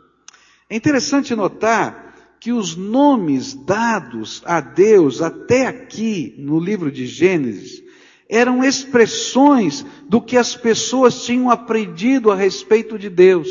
É 0.69 0.75
interessante 0.75 1.37
notar 1.37 2.10
que 2.41 2.53
os 2.53 2.75
nomes 2.75 3.53
dados 3.53 4.43
a 4.47 4.61
Deus 4.61 5.21
até 5.21 5.67
aqui 5.67 6.35
no 6.39 6.59
livro 6.59 6.91
de 6.91 7.07
Gênesis 7.07 7.83
eram 8.31 8.65
expressões 8.65 9.85
do 10.09 10.23
que 10.23 10.39
as 10.39 10.57
pessoas 10.57 11.25
tinham 11.25 11.51
aprendido 11.51 12.31
a 12.31 12.35
respeito 12.35 12.99
de 12.99 13.11
Deus. 13.11 13.49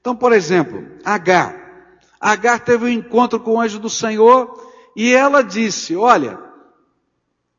Então, 0.00 0.14
por 0.14 0.32
exemplo, 0.32 0.86
Agar. 1.04 1.66
Agar 2.20 2.60
teve 2.60 2.84
um 2.84 2.88
encontro 2.88 3.40
com 3.40 3.54
o 3.54 3.60
anjo 3.60 3.80
do 3.80 3.90
Senhor 3.90 4.72
e 4.94 5.12
ela 5.12 5.42
disse: 5.42 5.96
Olha, 5.96 6.38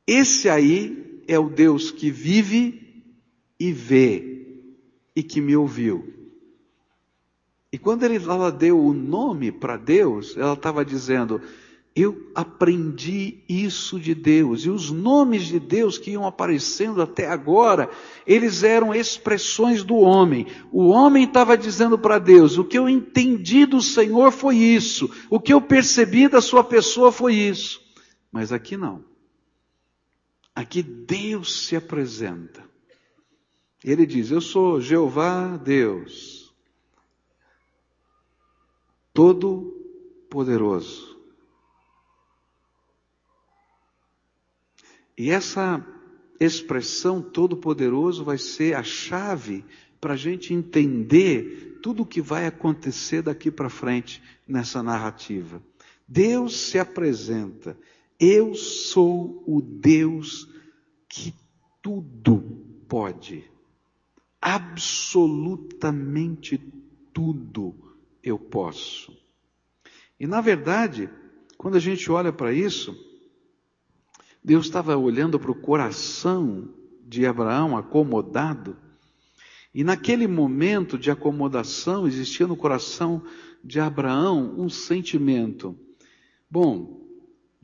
esse 0.05 0.47
aí 0.47 1.21
é 1.27 1.37
o 1.37 1.49
Deus 1.49 1.91
que 1.91 2.09
vive 2.09 3.03
e 3.59 3.73
vê 3.73 4.47
e 5.15 5.21
que 5.21 5.41
me 5.41 5.55
ouviu. 5.55 6.16
E 7.71 7.77
quando 7.77 8.03
ela 8.03 8.49
deu 8.49 8.79
o 8.79 8.93
nome 8.93 9.51
para 9.51 9.75
Deus, 9.75 10.37
ela 10.37 10.53
estava 10.53 10.85
dizendo: 10.85 11.41
Eu 11.93 12.31
aprendi 12.33 13.39
isso 13.47 13.99
de 13.99 14.15
Deus. 14.15 14.63
E 14.63 14.69
os 14.69 14.89
nomes 14.89 15.43
de 15.43 15.59
Deus 15.59 15.97
que 15.97 16.11
iam 16.11 16.25
aparecendo 16.25 17.01
até 17.01 17.27
agora, 17.27 17.89
eles 18.25 18.63
eram 18.63 18.95
expressões 18.95 19.83
do 19.83 19.95
homem. 19.97 20.47
O 20.71 20.87
homem 20.87 21.25
estava 21.25 21.57
dizendo 21.57 21.99
para 21.99 22.19
Deus: 22.19 22.57
O 22.57 22.63
que 22.63 22.77
eu 22.77 22.87
entendi 22.87 23.65
do 23.65 23.81
Senhor 23.81 24.31
foi 24.31 24.55
isso. 24.55 25.09
O 25.29 25.39
que 25.39 25.53
eu 25.53 25.61
percebi 25.61 26.29
da 26.29 26.39
sua 26.39 26.63
pessoa 26.63 27.11
foi 27.11 27.35
isso. 27.35 27.81
Mas 28.31 28.53
aqui 28.53 28.77
não. 28.77 29.03
Aqui 30.55 30.81
Deus 30.81 31.65
se 31.65 31.75
apresenta. 31.75 32.63
Ele 33.83 34.05
diz: 34.05 34.31
Eu 34.31 34.39
sou 34.39 34.79
Jeová 34.79 35.57
Deus 35.57 36.46
Todo-Poderoso. 39.17 41.17
E 45.17 45.31
essa 45.31 45.83
expressão 46.39 47.19
Todo-Poderoso 47.19 48.23
vai 48.23 48.37
ser 48.37 48.75
a 48.75 48.83
chave 48.83 49.65
para 49.99 50.13
a 50.13 50.15
gente 50.15 50.53
entender 50.53 51.79
tudo 51.81 52.03
o 52.03 52.05
que 52.05 52.21
vai 52.21 52.45
acontecer 52.45 53.23
daqui 53.23 53.49
para 53.49 53.71
frente 53.71 54.21
nessa 54.47 54.83
narrativa. 54.83 55.63
Deus 56.07 56.55
se 56.55 56.77
apresenta. 56.77 57.75
Eu 58.19 58.53
sou 58.53 59.43
o 59.47 59.59
Deus 59.59 60.47
que 61.09 61.33
tudo 61.81 62.39
pode. 62.87 63.49
Absolutamente 64.39 66.59
tudo 67.11 67.86
eu 68.27 68.39
posso. 68.39 69.15
E 70.19 70.25
na 70.25 70.41
verdade, 70.41 71.09
quando 71.57 71.75
a 71.75 71.79
gente 71.79 72.11
olha 72.11 72.31
para 72.31 72.53
isso, 72.53 72.95
Deus 74.43 74.65
estava 74.65 74.95
olhando 74.95 75.39
para 75.39 75.51
o 75.51 75.61
coração 75.61 76.73
de 77.05 77.25
Abraão 77.25 77.77
acomodado, 77.77 78.77
e 79.73 79.83
naquele 79.83 80.27
momento 80.27 80.97
de 80.97 81.11
acomodação 81.11 82.07
existia 82.07 82.47
no 82.47 82.57
coração 82.57 83.23
de 83.63 83.79
Abraão 83.79 84.55
um 84.57 84.69
sentimento. 84.69 85.77
Bom, 86.49 87.07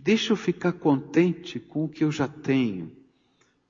Deixa 0.04 0.34
eu 0.34 0.36
ficar 0.36 0.74
contente 0.74 1.62
com 1.62 1.86
o 1.86 1.90
que 1.90 2.04
eu 2.04 2.12
já 2.12 2.28
tenho, 2.28 2.92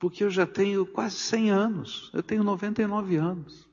porque 0.00 0.24
eu 0.24 0.30
já 0.30 0.44
tenho 0.44 0.84
quase 0.84 1.14
100 1.14 1.50
anos, 1.50 2.10
eu 2.12 2.24
tenho 2.24 2.42
99 2.42 3.14
anos. 3.14 3.68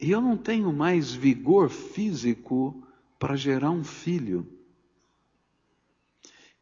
E 0.00 0.10
eu 0.10 0.20
não 0.20 0.36
tenho 0.36 0.72
mais 0.72 1.12
vigor 1.12 1.68
físico 1.70 2.82
para 3.18 3.36
gerar 3.36 3.70
um 3.70 3.84
filho. 3.84 4.46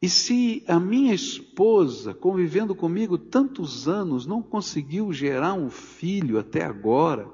E 0.01 0.09
se 0.09 0.65
a 0.67 0.81
minha 0.81 1.15
esposa, 1.15 2.13
convivendo 2.13 2.75
comigo 2.75 3.17
tantos 3.17 3.89
anos, 3.89 4.27
não 4.27 4.43
conseguiu 4.43 5.13
gerar 5.13 5.55
um 5.55 5.71
filho 5.71 6.39
até 6.39 6.65
agora, 6.65 7.31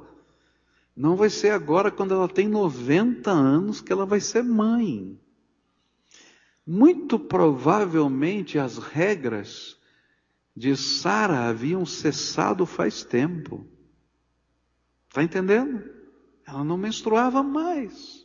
não 0.95 1.17
vai 1.17 1.31
ser 1.31 1.51
agora, 1.51 1.91
quando 1.91 2.13
ela 2.13 2.29
tem 2.29 2.49
90 2.49 3.31
anos, 3.31 3.81
que 3.81 3.93
ela 3.93 4.05
vai 4.05 4.21
ser 4.21 4.43
mãe. 4.43 5.19
Muito 6.67 7.19
provavelmente 7.19 8.59
as 8.59 8.79
regras 8.79 9.79
de 10.55 10.77
Sara 10.77 11.49
haviam 11.49 11.87
cessado 11.87 12.67
faz 12.67 13.05
tempo. 13.05 13.65
Está 15.19 15.25
entendendo? 15.25 15.83
Ela 16.47 16.63
não 16.63 16.79
menstruava 16.79 17.43
mais. 17.43 18.25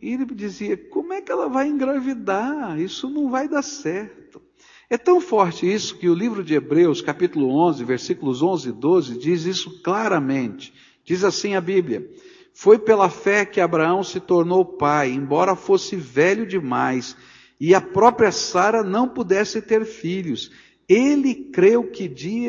E 0.00 0.14
ele 0.14 0.24
dizia: 0.24 0.78
como 0.88 1.12
é 1.12 1.20
que 1.20 1.30
ela 1.30 1.46
vai 1.46 1.68
engravidar? 1.68 2.80
Isso 2.80 3.10
não 3.10 3.28
vai 3.28 3.46
dar 3.46 3.60
certo. 3.60 4.40
É 4.88 4.96
tão 4.96 5.20
forte 5.20 5.70
isso 5.70 5.98
que 5.98 6.08
o 6.08 6.14
livro 6.14 6.42
de 6.42 6.54
Hebreus, 6.54 7.02
capítulo 7.02 7.50
11, 7.68 7.84
versículos 7.84 8.42
11 8.42 8.70
e 8.70 8.72
12, 8.72 9.18
diz 9.18 9.44
isso 9.44 9.82
claramente. 9.82 10.72
Diz 11.04 11.22
assim 11.22 11.54
a 11.54 11.60
Bíblia: 11.60 12.10
Foi 12.54 12.78
pela 12.78 13.10
fé 13.10 13.44
que 13.44 13.60
Abraão 13.60 14.02
se 14.02 14.20
tornou 14.20 14.64
pai, 14.64 15.10
embora 15.10 15.54
fosse 15.54 15.96
velho 15.96 16.46
demais, 16.46 17.14
e 17.60 17.74
a 17.74 17.80
própria 17.80 18.32
Sara 18.32 18.82
não 18.82 19.06
pudesse 19.06 19.60
ter 19.60 19.84
filhos. 19.84 20.50
Ele 20.88 21.34
creu 21.34 21.90
que 21.90 22.08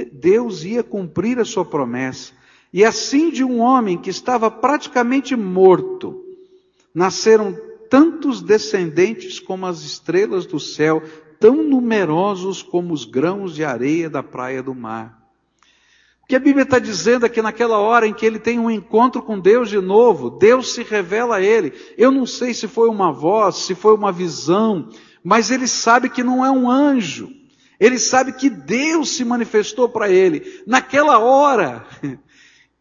Deus 0.09 0.63
ia 0.63 0.83
cumprir 0.83 1.37
a 1.37 1.45
sua 1.45 1.65
promessa. 1.65 2.31
E 2.73 2.83
assim 2.83 3.29
de 3.29 3.43
um 3.43 3.59
homem 3.59 3.99
que 3.99 4.09
estava 4.09 4.49
praticamente 4.49 5.35
morto, 5.35 6.25
nasceram 6.93 7.55
tantos 7.87 8.41
descendentes 8.41 9.39
como 9.39 9.67
as 9.67 9.83
estrelas 9.83 10.47
do 10.47 10.59
céu, 10.59 11.03
tão 11.39 11.57
numerosos 11.57 12.63
como 12.63 12.91
os 12.91 13.05
grãos 13.05 13.53
de 13.53 13.63
areia 13.63 14.09
da 14.09 14.23
praia 14.23 14.63
do 14.63 14.73
mar. 14.73 15.21
O 16.23 16.25
que 16.25 16.35
a 16.35 16.39
Bíblia 16.39 16.63
está 16.63 16.79
dizendo 16.79 17.27
é 17.27 17.29
que 17.29 17.41
naquela 17.41 17.77
hora 17.77 18.07
em 18.07 18.13
que 18.13 18.25
ele 18.25 18.39
tem 18.39 18.57
um 18.57 18.71
encontro 18.71 19.21
com 19.21 19.39
Deus 19.39 19.69
de 19.69 19.79
novo, 19.79 20.31
Deus 20.31 20.73
se 20.73 20.81
revela 20.81 21.35
a 21.35 21.41
ele. 21.41 21.73
Eu 21.95 22.11
não 22.11 22.25
sei 22.25 22.55
se 22.55 22.67
foi 22.67 22.89
uma 22.89 23.11
voz, 23.11 23.57
se 23.57 23.75
foi 23.75 23.93
uma 23.93 24.11
visão, 24.11 24.89
mas 25.23 25.51
ele 25.51 25.67
sabe 25.67 26.09
que 26.09 26.23
não 26.23 26.43
é 26.43 26.49
um 26.49 26.71
anjo. 26.71 27.29
Ele 27.79 27.99
sabe 27.99 28.33
que 28.33 28.49
Deus 28.49 29.09
se 29.09 29.25
manifestou 29.25 29.89
para 29.89 30.09
ele. 30.09 30.63
Naquela 30.65 31.19
hora, 31.19 31.85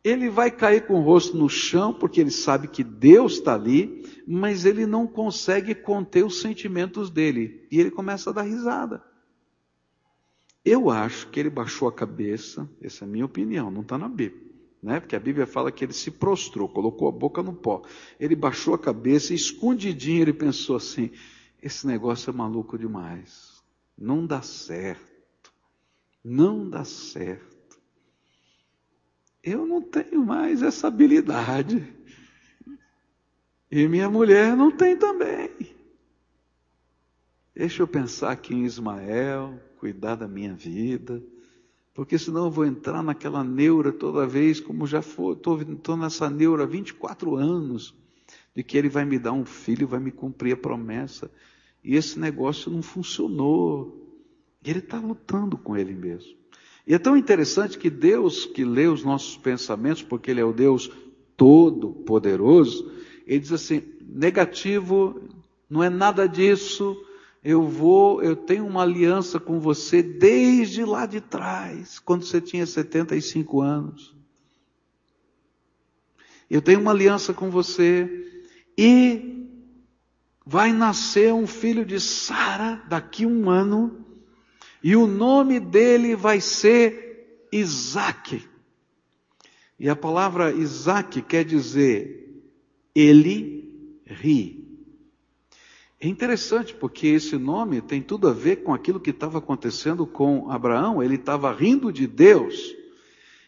ele 0.05 0.29
vai 0.29 0.51
cair 0.51 0.87
com 0.87 0.95
o 0.95 1.03
rosto 1.03 1.37
no 1.37 1.49
chão, 1.49 1.95
porque 1.95 2.21
ele 2.21 2.31
sabe 2.31 2.67
que 2.67 2.83
Deus 2.83 3.35
está 3.35 3.55
ali, 3.55 4.03
mas 4.27 4.65
ele 4.65 4.85
não 4.85 5.07
consegue 5.07 5.75
conter 5.75 6.25
os 6.25 6.41
sentimentos 6.41 7.09
dele. 7.09 7.67
E 7.71 7.79
ele 7.79 7.91
começa 7.91 8.31
a 8.31 8.33
dar 8.33 8.43
risada. 8.43 9.03
Eu 10.65 10.91
acho 10.91 11.29
que 11.29 11.39
ele 11.39 11.51
baixou 11.51 11.87
a 11.89 11.93
cabeça, 11.93 12.69
essa 12.81 13.05
é 13.05 13.09
a 13.09 13.11
minha 13.11 13.25
opinião, 13.25 13.71
não 13.71 13.83
está 13.83 13.97
na 13.97 14.09
Bíblia. 14.09 14.43
Né? 14.83 14.99
Porque 14.99 15.15
a 15.15 15.21
Bíblia 15.21 15.47
fala 15.47 15.71
que 15.71 15.85
ele 15.85 15.93
se 15.93 16.11
prostrou, 16.11 16.69
colocou 16.69 17.09
a 17.09 17.13
boca 17.13 17.41
no 17.41 17.53
pó. 17.53 17.83
Ele 18.19 18.35
baixou 18.35 18.75
a 18.75 18.79
cabeça 18.79 19.33
e 19.33 19.37
escondidinho 19.37 20.23
ele 20.23 20.33
pensou 20.33 20.75
assim: 20.75 21.13
esse 21.63 21.87
negócio 21.87 22.31
é 22.31 22.33
maluco 22.33 22.77
demais. 22.77 23.63
Não 23.97 24.27
dá 24.27 24.43
certo. 24.43 25.13
Não 26.25 26.69
dá 26.69 26.85
certo 26.85 27.52
eu 29.43 29.67
não 29.67 29.83
tenho 29.83 30.25
mais 30.25 30.63
essa 30.63 30.89
habilidade. 30.89 31.93
E 33.71 33.89
minha 33.89 34.09
mulher 34.09 34.57
não 34.57 34.71
tem 34.71 34.97
também. 34.97 35.51
Deixa 37.55 37.83
eu 37.83 37.89
pensar 37.89 38.33
aqui 38.33 38.55
em 38.55 38.65
Ismael, 38.65 39.61
cuidar 39.79 40.15
da 40.15 40.29
minha 40.29 40.55
vida, 40.55 41.23
porque 41.95 42.19
senão 42.19 42.45
eu 42.47 42.51
vou 42.51 42.65
entrar 42.65 43.03
naquela 43.03 43.45
neura 43.45 43.93
toda 43.93 44.27
vez, 44.27 44.61
como 44.61 44.87
já 44.87 45.01
estou 45.01 45.97
nessa 45.97 46.31
neura 46.31 46.63
há 46.65 46.67
24 46.67 47.37
anos, 47.37 47.95
de 48.55 48.63
que 48.63 48.79
ele 48.79 48.89
vai 48.89 49.05
me 49.05 49.19
dar 49.19 49.33
um 49.33 49.45
filho, 49.45 49.87
vai 49.87 50.01
me 50.01 50.11
cumprir 50.11 50.55
a 50.55 50.57
promessa. 50.57 51.31
E 51.85 51.97
esse 51.97 52.19
negócio 52.19 52.71
não 52.71 52.83
funcionou. 52.83 53.99
E 54.65 54.71
ele 54.71 54.79
está 54.79 54.99
lutando 54.99 55.59
com 55.59 55.77
ele 55.77 55.95
mesmo. 55.95 56.42
E 56.87 56.95
é 56.95 56.99
tão 56.99 57.17
interessante 57.17 57.79
que 57.79 57.89
Deus, 57.89 58.45
que 58.45 58.65
lê 58.65 58.87
os 58.87 59.05
nossos 59.05 59.37
pensamentos, 59.37 60.03
porque 60.03 60.31
Ele 60.31 60.41
é 60.41 60.45
o 60.45 60.53
Deus 60.53 60.91
Todo-Poderoso, 61.37 62.91
Ele 63.27 63.41
diz 63.41 63.53
assim: 63.53 63.83
negativo, 64.01 65.23
não 65.71 65.83
é 65.83 65.89
nada 65.89 66.27
disso, 66.27 66.97
eu 67.43 67.63
vou, 67.63 68.23
eu 68.23 68.37
tenho 68.37 68.67
uma 68.67 68.83
aliança 68.83 69.41
com 69.41 69.59
você 69.59 70.03
desde 70.03 70.85
lá 70.85 71.07
de 71.07 71.21
trás, 71.21 71.99
quando 71.99 72.25
você 72.25 72.41
tinha 72.41 72.67
75 72.67 73.61
anos. 73.61 74.15
Eu 76.49 76.61
tenho 76.61 76.81
uma 76.81 76.91
aliança 76.91 77.33
com 77.33 77.51
você 77.51 78.47
e 78.77 79.49
vai 80.45 80.73
nascer 80.73 81.33
um 81.33 81.47
filho 81.47 81.85
de 81.85 81.99
Sara 81.99 82.83
daqui 82.89 83.25
um 83.25 83.49
ano 83.49 84.02
e 84.83 84.97
o 84.97 85.07
nome 85.07 85.61
dele 85.61 86.17
vai 86.17 86.41
ser 86.41 87.47
Isaac. 87.53 88.43
E 89.79 89.89
a 89.89 89.97
palavra 89.97 90.53
Isaac 90.53 91.23
quer 91.23 91.45
dizer 91.45 92.43
ele 92.95 93.99
ri. 94.05 94.63
É 96.01 96.09
interessante 96.09 96.75
porque 96.75 97.07
esse 97.07 97.37
nome 97.37 97.81
tem 97.81 98.03
tudo 98.03 98.27
a 98.27 98.33
ver 98.33 98.57
com 98.57 98.75
aquilo 98.75 98.99
que 98.99 99.11
estava 99.11 99.39
acontecendo 99.39 100.05
com 100.05 100.51
Abraão. 100.51 101.03
Ele 101.03 101.15
estava 101.15 101.53
rindo 101.53 101.93
de 101.93 102.07
Deus. 102.07 102.75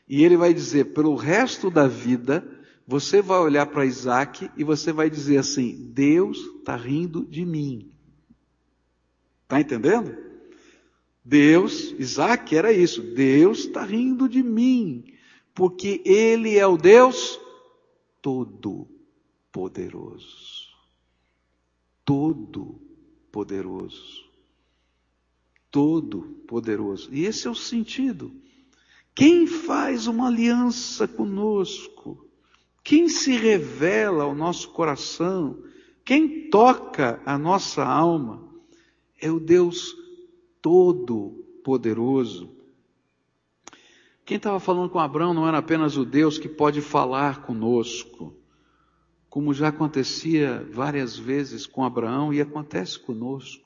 E 0.09 0.25
ele 0.25 0.37
vai 0.37 0.55
dizer: 0.55 0.93
pelo 0.93 1.17
resto 1.17 1.69
da 1.69 1.89
vida, 1.89 2.47
você 2.87 3.21
vai 3.21 3.41
olhar 3.41 3.67
para 3.67 3.85
Isaac 3.85 4.49
e 4.57 4.63
você 4.63 4.93
vai 4.93 5.11
dizer 5.11 5.39
assim: 5.39 5.91
Deus 5.93 6.39
está 6.59 6.77
rindo 6.77 7.25
de 7.25 7.45
mim. 7.45 7.91
Está 9.43 9.61
entendendo? 9.61 10.17
Deus, 11.25 11.95
Isaac 11.99 12.55
era 12.55 12.71
isso, 12.71 13.01
Deus 13.01 13.61
está 13.61 13.83
rindo 13.83 14.29
de 14.29 14.43
mim, 14.43 15.03
porque 15.55 16.03
Ele 16.05 16.59
é 16.59 16.67
o 16.67 16.77
Deus 16.77 17.41
Todo-Poderoso. 18.21 20.69
Todo-Poderoso. 22.05 24.25
Todo-Poderoso. 25.71 27.09
E 27.13 27.25
esse 27.25 27.47
é 27.47 27.51
o 27.51 27.55
sentido. 27.55 28.31
Quem 29.15 29.47
faz 29.47 30.07
uma 30.07 30.27
aliança 30.27 31.09
conosco? 31.09 32.29
Quem 32.83 33.09
se 33.09 33.35
revela 33.37 34.25
ao 34.25 34.35
nosso 34.35 34.69
coração? 34.71 35.63
Quem 36.05 36.51
toca 36.51 37.23
a 37.25 37.39
nossa 37.39 37.83
alma? 37.85 38.47
É 39.21 39.31
o 39.31 39.39
Deus 39.41 40.04
Todo-Poderoso. 40.65 42.49
Quem 44.25 44.39
estava 44.39 44.59
falando 44.59 44.89
com 44.89 44.99
Abraão 44.99 45.35
não 45.35 45.47
era 45.47 45.59
apenas 45.59 45.99
o 45.99 46.07
Deus 46.07 46.39
que 46.39 46.49
pode 46.49 46.81
falar 46.81 47.43
conosco, 47.43 48.35
como 49.29 49.53
já 49.53 49.69
acontecia 49.69 50.67
várias 50.73 51.19
vezes 51.19 51.67
com 51.67 51.85
Abraão 51.85 52.33
e 52.33 52.41
acontece 52.41 52.99
conosco. 52.99 53.63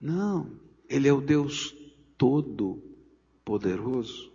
Não, 0.00 0.50
ele 0.88 1.06
é 1.06 1.12
o 1.12 1.20
Deus 1.20 1.72
Todo-Poderoso. 2.16 4.32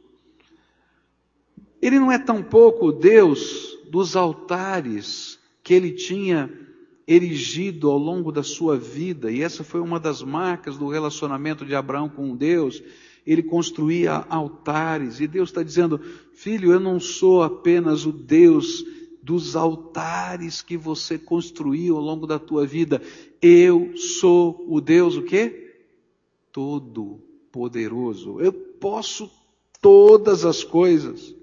Ele 1.82 2.00
não 2.00 2.10
é 2.10 2.20
tampouco 2.20 2.86
o 2.86 2.94
Deus 2.94 3.78
dos 3.92 4.16
altares 4.16 5.38
que 5.62 5.74
ele 5.74 5.92
tinha 5.92 6.50
erigido 7.08 7.90
ao 7.90 7.98
longo 7.98 8.32
da 8.32 8.44
sua 8.44 8.78
vida, 8.78 9.32
e 9.32 9.42
essa 9.42 9.64
foi 9.64 9.82
uma 9.82 10.00
das 10.00 10.22
marcas 10.22 10.78
do 10.78 10.88
relacionamento 10.88 11.66
de 11.66 11.76
Abraão 11.76 12.08
com 12.10 12.36
Deus. 12.36 12.82
Ele 13.26 13.44
construía 13.44 14.26
altares, 14.30 15.20
e 15.20 15.28
Deus 15.28 15.50
está 15.50 15.64
dizendo: 15.64 16.00
Filho, 16.34 16.72
eu 16.72 16.80
não 16.80 17.00
sou 17.00 17.44
apenas 17.44 18.06
o 18.06 18.12
Deus 18.12 18.84
dos 19.24 19.56
altares 19.56 20.62
que 20.62 20.76
você 20.76 21.18
construiu 21.18 21.96
ao 21.96 22.04
longo 22.04 22.28
da 22.28 22.38
tua 22.38 22.66
vida, 22.66 23.02
eu 23.42 23.96
sou 23.96 24.66
o 24.68 24.82
Deus 24.82 25.16
o 25.16 25.24
quê? 25.24 25.78
Todo 26.52 27.22
poderoso. 27.50 28.42
Eu 28.42 28.52
posso 28.52 29.32
todas 29.82 30.44
as 30.44 30.64
coisas. 30.64 31.34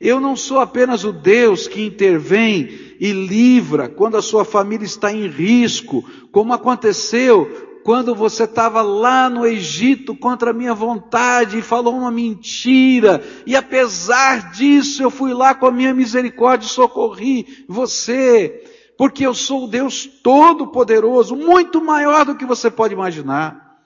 Eu 0.00 0.20
não 0.20 0.36
sou 0.36 0.60
apenas 0.60 1.02
o 1.02 1.12
Deus 1.12 1.66
que 1.66 1.84
intervém 1.84 2.68
e 3.00 3.12
livra 3.12 3.88
quando 3.88 4.16
a 4.16 4.22
sua 4.22 4.44
família 4.44 4.84
está 4.84 5.12
em 5.12 5.26
risco, 5.26 6.04
como 6.30 6.52
aconteceu 6.52 7.68
quando 7.82 8.14
você 8.14 8.44
estava 8.44 8.82
lá 8.82 9.30
no 9.30 9.46
Egito 9.46 10.14
contra 10.14 10.50
a 10.50 10.52
minha 10.52 10.74
vontade 10.74 11.58
e 11.58 11.62
falou 11.62 11.96
uma 11.96 12.10
mentira, 12.10 13.24
e 13.46 13.56
apesar 13.56 14.52
disso 14.52 15.02
eu 15.02 15.10
fui 15.10 15.32
lá 15.32 15.54
com 15.54 15.66
a 15.66 15.72
minha 15.72 15.94
misericórdia 15.94 16.66
e 16.66 16.70
socorri 16.70 17.64
você, 17.66 18.62
porque 18.98 19.24
eu 19.24 19.32
sou 19.32 19.64
o 19.64 19.68
Deus 19.68 20.04
Todo-Poderoso, 20.06 21.34
muito 21.34 21.82
maior 21.82 22.26
do 22.26 22.34
que 22.34 22.44
você 22.44 22.70
pode 22.70 22.92
imaginar. 22.92 23.82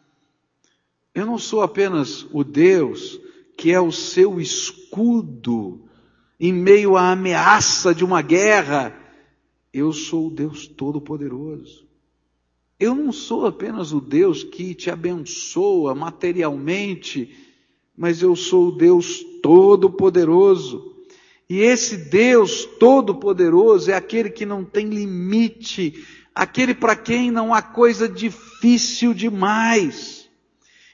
Eu 1.14 1.24
não 1.24 1.38
sou 1.38 1.62
apenas 1.62 2.26
o 2.32 2.42
Deus 2.42 3.20
que 3.56 3.70
é 3.70 3.80
o 3.80 3.92
seu 3.92 4.40
escudo 4.40 5.80
em 6.42 6.52
meio 6.52 6.96
à 6.96 7.12
ameaça 7.12 7.94
de 7.94 8.04
uma 8.04 8.20
guerra. 8.20 8.92
Eu 9.72 9.92
sou 9.92 10.26
o 10.26 10.30
Deus 10.30 10.66
Todo-Poderoso. 10.66 11.86
Eu 12.80 12.96
não 12.96 13.12
sou 13.12 13.46
apenas 13.46 13.92
o 13.92 14.00
Deus 14.00 14.42
que 14.42 14.74
te 14.74 14.90
abençoa 14.90 15.94
materialmente, 15.94 17.32
mas 17.96 18.22
eu 18.22 18.34
sou 18.34 18.70
o 18.70 18.72
Deus 18.72 19.24
Todo-Poderoso. 19.40 20.96
E 21.48 21.60
esse 21.60 21.96
Deus 21.96 22.64
Todo-Poderoso 22.64 23.92
é 23.92 23.94
aquele 23.94 24.28
que 24.28 24.44
não 24.44 24.64
tem 24.64 24.88
limite, 24.88 26.04
aquele 26.34 26.74
para 26.74 26.96
quem 26.96 27.30
não 27.30 27.54
há 27.54 27.62
coisa 27.62 28.08
difícil 28.08 29.14
demais. 29.14 30.21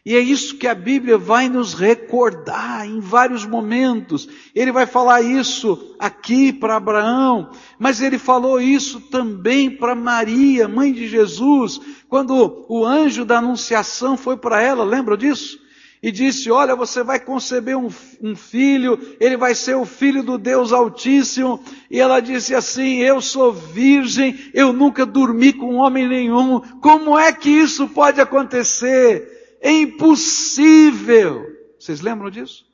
E 0.08 0.16
é 0.16 0.20
isso 0.20 0.56
que 0.56 0.66
a 0.66 0.74
Bíblia 0.74 1.18
vai 1.18 1.50
nos 1.50 1.74
recordar 1.74 2.88
em 2.88 2.98
vários 2.98 3.44
momentos. 3.44 4.26
Ele 4.54 4.72
vai 4.72 4.86
falar 4.86 5.20
isso 5.20 5.94
aqui 5.98 6.50
para 6.50 6.76
Abraão, 6.76 7.50
mas 7.78 8.00
ele 8.00 8.16
falou 8.16 8.58
isso 8.58 9.02
também 9.02 9.70
para 9.70 9.94
Maria, 9.94 10.66
mãe 10.66 10.94
de 10.94 11.06
Jesus, 11.06 11.78
quando 12.08 12.64
o 12.70 12.86
anjo 12.86 13.22
da 13.22 13.36
anunciação 13.36 14.16
foi 14.16 14.38
para 14.38 14.62
ela, 14.62 14.82
lembra 14.82 15.14
disso? 15.14 15.58
E 16.02 16.10
disse: 16.10 16.50
Olha, 16.50 16.74
você 16.74 17.02
vai 17.02 17.20
conceber 17.20 17.76
um, 17.76 17.90
um, 18.22 18.34
filho, 18.34 18.98
ele 19.20 19.36
vai 19.36 19.54
ser 19.54 19.74
o 19.74 19.84
filho 19.84 20.22
do 20.22 20.38
Deus 20.38 20.72
Altíssimo. 20.72 21.62
E 21.90 22.00
ela 22.00 22.20
disse 22.20 22.54
assim: 22.54 23.00
Eu 23.00 23.20
sou 23.20 23.52
virgem, 23.52 24.38
eu 24.54 24.72
nunca 24.72 25.04
dormi 25.04 25.52
com 25.52 25.74
homem 25.74 26.08
nenhum. 26.08 26.60
Como 26.80 27.18
é 27.18 27.30
que 27.30 27.50
isso 27.50 27.88
pode 27.88 28.22
acontecer? 28.22 29.36
É 29.60 29.70
impossível. 29.72 31.46
Vocês 31.78 32.00
lembram 32.00 32.30
disso? 32.30 32.68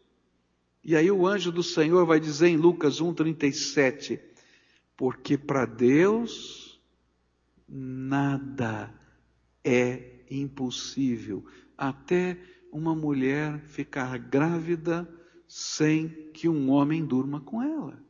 E 0.85 0.94
aí 0.94 1.11
o 1.11 1.27
anjo 1.27 1.51
do 1.51 1.62
Senhor 1.62 2.05
vai 2.05 2.20
dizer 2.20 2.49
em 2.49 2.57
Lucas 2.57 3.01
1:37, 3.01 4.20
porque 4.97 5.38
para 5.38 5.64
Deus 5.64 6.81
nada 7.66 8.92
é 9.64 10.20
impossível, 10.31 11.44
até 11.77 12.38
uma 12.70 12.94
mulher 12.94 13.61
ficar 13.61 14.18
grávida 14.18 15.09
sem 15.49 16.09
que 16.33 16.49
um 16.49 16.70
homem 16.70 17.05
durma 17.05 17.40
com 17.40 17.62
ela. 17.62 18.03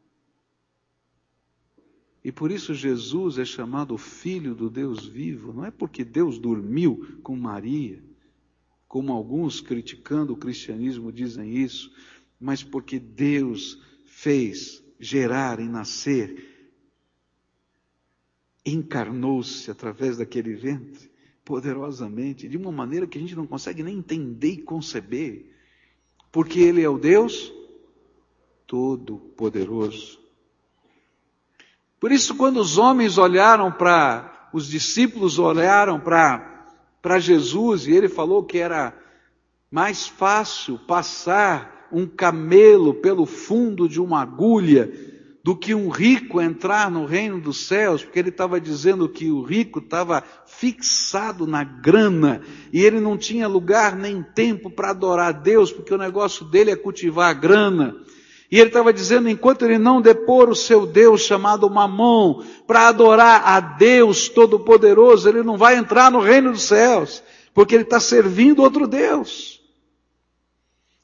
E 2.25 2.33
por 2.33 2.51
isso 2.51 2.75
Jesus 2.75 3.39
é 3.39 3.45
chamado 3.45 3.97
filho 3.99 4.55
do 4.55 4.71
Deus 4.71 5.07
vivo, 5.07 5.53
não 5.53 5.65
é 5.65 5.71
porque 5.71 6.05
Deus 6.05 6.39
dormiu 6.39 7.21
com 7.23 7.37
Maria, 7.37 8.03
como 8.95 9.13
alguns 9.13 9.61
criticando 9.61 10.35
o 10.35 10.37
cristianismo 10.37 11.11
dizem 11.11 11.57
isso, 11.57 11.93
mas 12.39 12.63
porque 12.63 12.97
Deus 13.01 13.77
fez 14.07 14.85
gerar 15.01 15.59
e 15.59 15.65
nascer, 15.65 16.71
encarnou-se 18.65 19.69
através 19.69 20.19
daquele 20.19 20.55
ventre 20.55 21.11
poderosamente, 21.45 22.49
de 22.49 22.57
uma 22.57 22.71
maneira 22.71 23.05
que 23.05 23.19
a 23.19 23.21
gente 23.21 23.35
não 23.35 23.49
consegue 23.49 23.83
nem 23.83 23.99
entender 23.99 24.53
e 24.53 24.63
conceber, 24.63 25.51
porque 26.31 26.61
Ele 26.61 26.81
é 26.81 26.89
o 26.89 26.97
Deus 26.97 27.53
Todo-Poderoso. 28.65 30.21
Por 31.99 32.13
isso, 32.13 32.37
quando 32.37 32.61
os 32.61 32.79
homens 32.79 33.19
olharam 33.19 33.73
para, 33.73 34.51
os 34.55 34.69
discípulos 34.69 35.37
olharam 35.41 35.99
para 35.99 36.54
para 37.05 37.19
Jesus 37.19 37.87
e 37.87 37.93
ele 37.93 38.09
falou 38.09 38.43
que 38.43 38.57
era 38.57 38.97
mais 39.71 40.09
fácil 40.09 40.79
passar 40.79 41.87
um 41.93 42.07
camelo 42.07 42.95
pelo 42.95 43.27
fundo 43.27 43.87
de 43.87 44.01
uma 44.01 44.23
agulha 44.23 44.91
do 45.45 45.55
que 45.55 45.75
um 45.75 45.91
rico 45.91 46.41
entrar 46.41 46.91
no 46.91 47.05
reino 47.05 47.39
dos 47.39 47.67
céus, 47.67 48.03
porque 48.03 48.19
ele 48.19 48.31
estava 48.31 48.59
dizendo 48.59 49.07
que 49.07 49.31
o 49.31 49.43
rico 49.43 49.81
estava 49.81 50.25
fixado 50.47 51.47
na 51.47 51.63
grana 51.63 52.41
e 52.73 52.83
ele 52.83 53.01
não 53.01 53.19
tinha 53.19 53.47
lugar 53.47 53.95
nem 53.95 54.23
tempo 54.23 54.71
para 54.71 54.89
adorar 54.89 55.29
a 55.29 55.39
Deus, 55.39 55.71
porque 55.71 55.93
o 55.93 55.99
negócio 55.99 56.47
dele 56.47 56.71
é 56.71 56.77
cultivar 56.77 57.29
a 57.29 57.35
grana. 57.35 57.95
E 58.55 58.61
ele 58.61 58.69
estava 58.69 58.93
dizendo, 58.93 59.29
enquanto 59.29 59.65
ele 59.65 59.79
não 59.79 60.01
depor 60.01 60.49
o 60.49 60.55
seu 60.55 60.87
Deus 60.87 61.23
chamado 61.23 61.69
Mamon 61.69 62.41
para 62.69 62.87
adorar 62.87 63.43
a 63.45 63.59
Deus 63.59 64.29
Todo-Poderoso, 64.29 65.29
ele 65.29 65.43
não 65.43 65.57
vai 65.57 65.75
entrar 65.77 66.09
no 66.09 66.21
reino 66.21 66.53
dos 66.53 66.63
céus, 66.63 67.21
porque 67.53 67.75
ele 67.75 67.83
está 67.83 67.99
servindo 67.99 68.63
outro 68.63 68.87
Deus. 68.87 69.61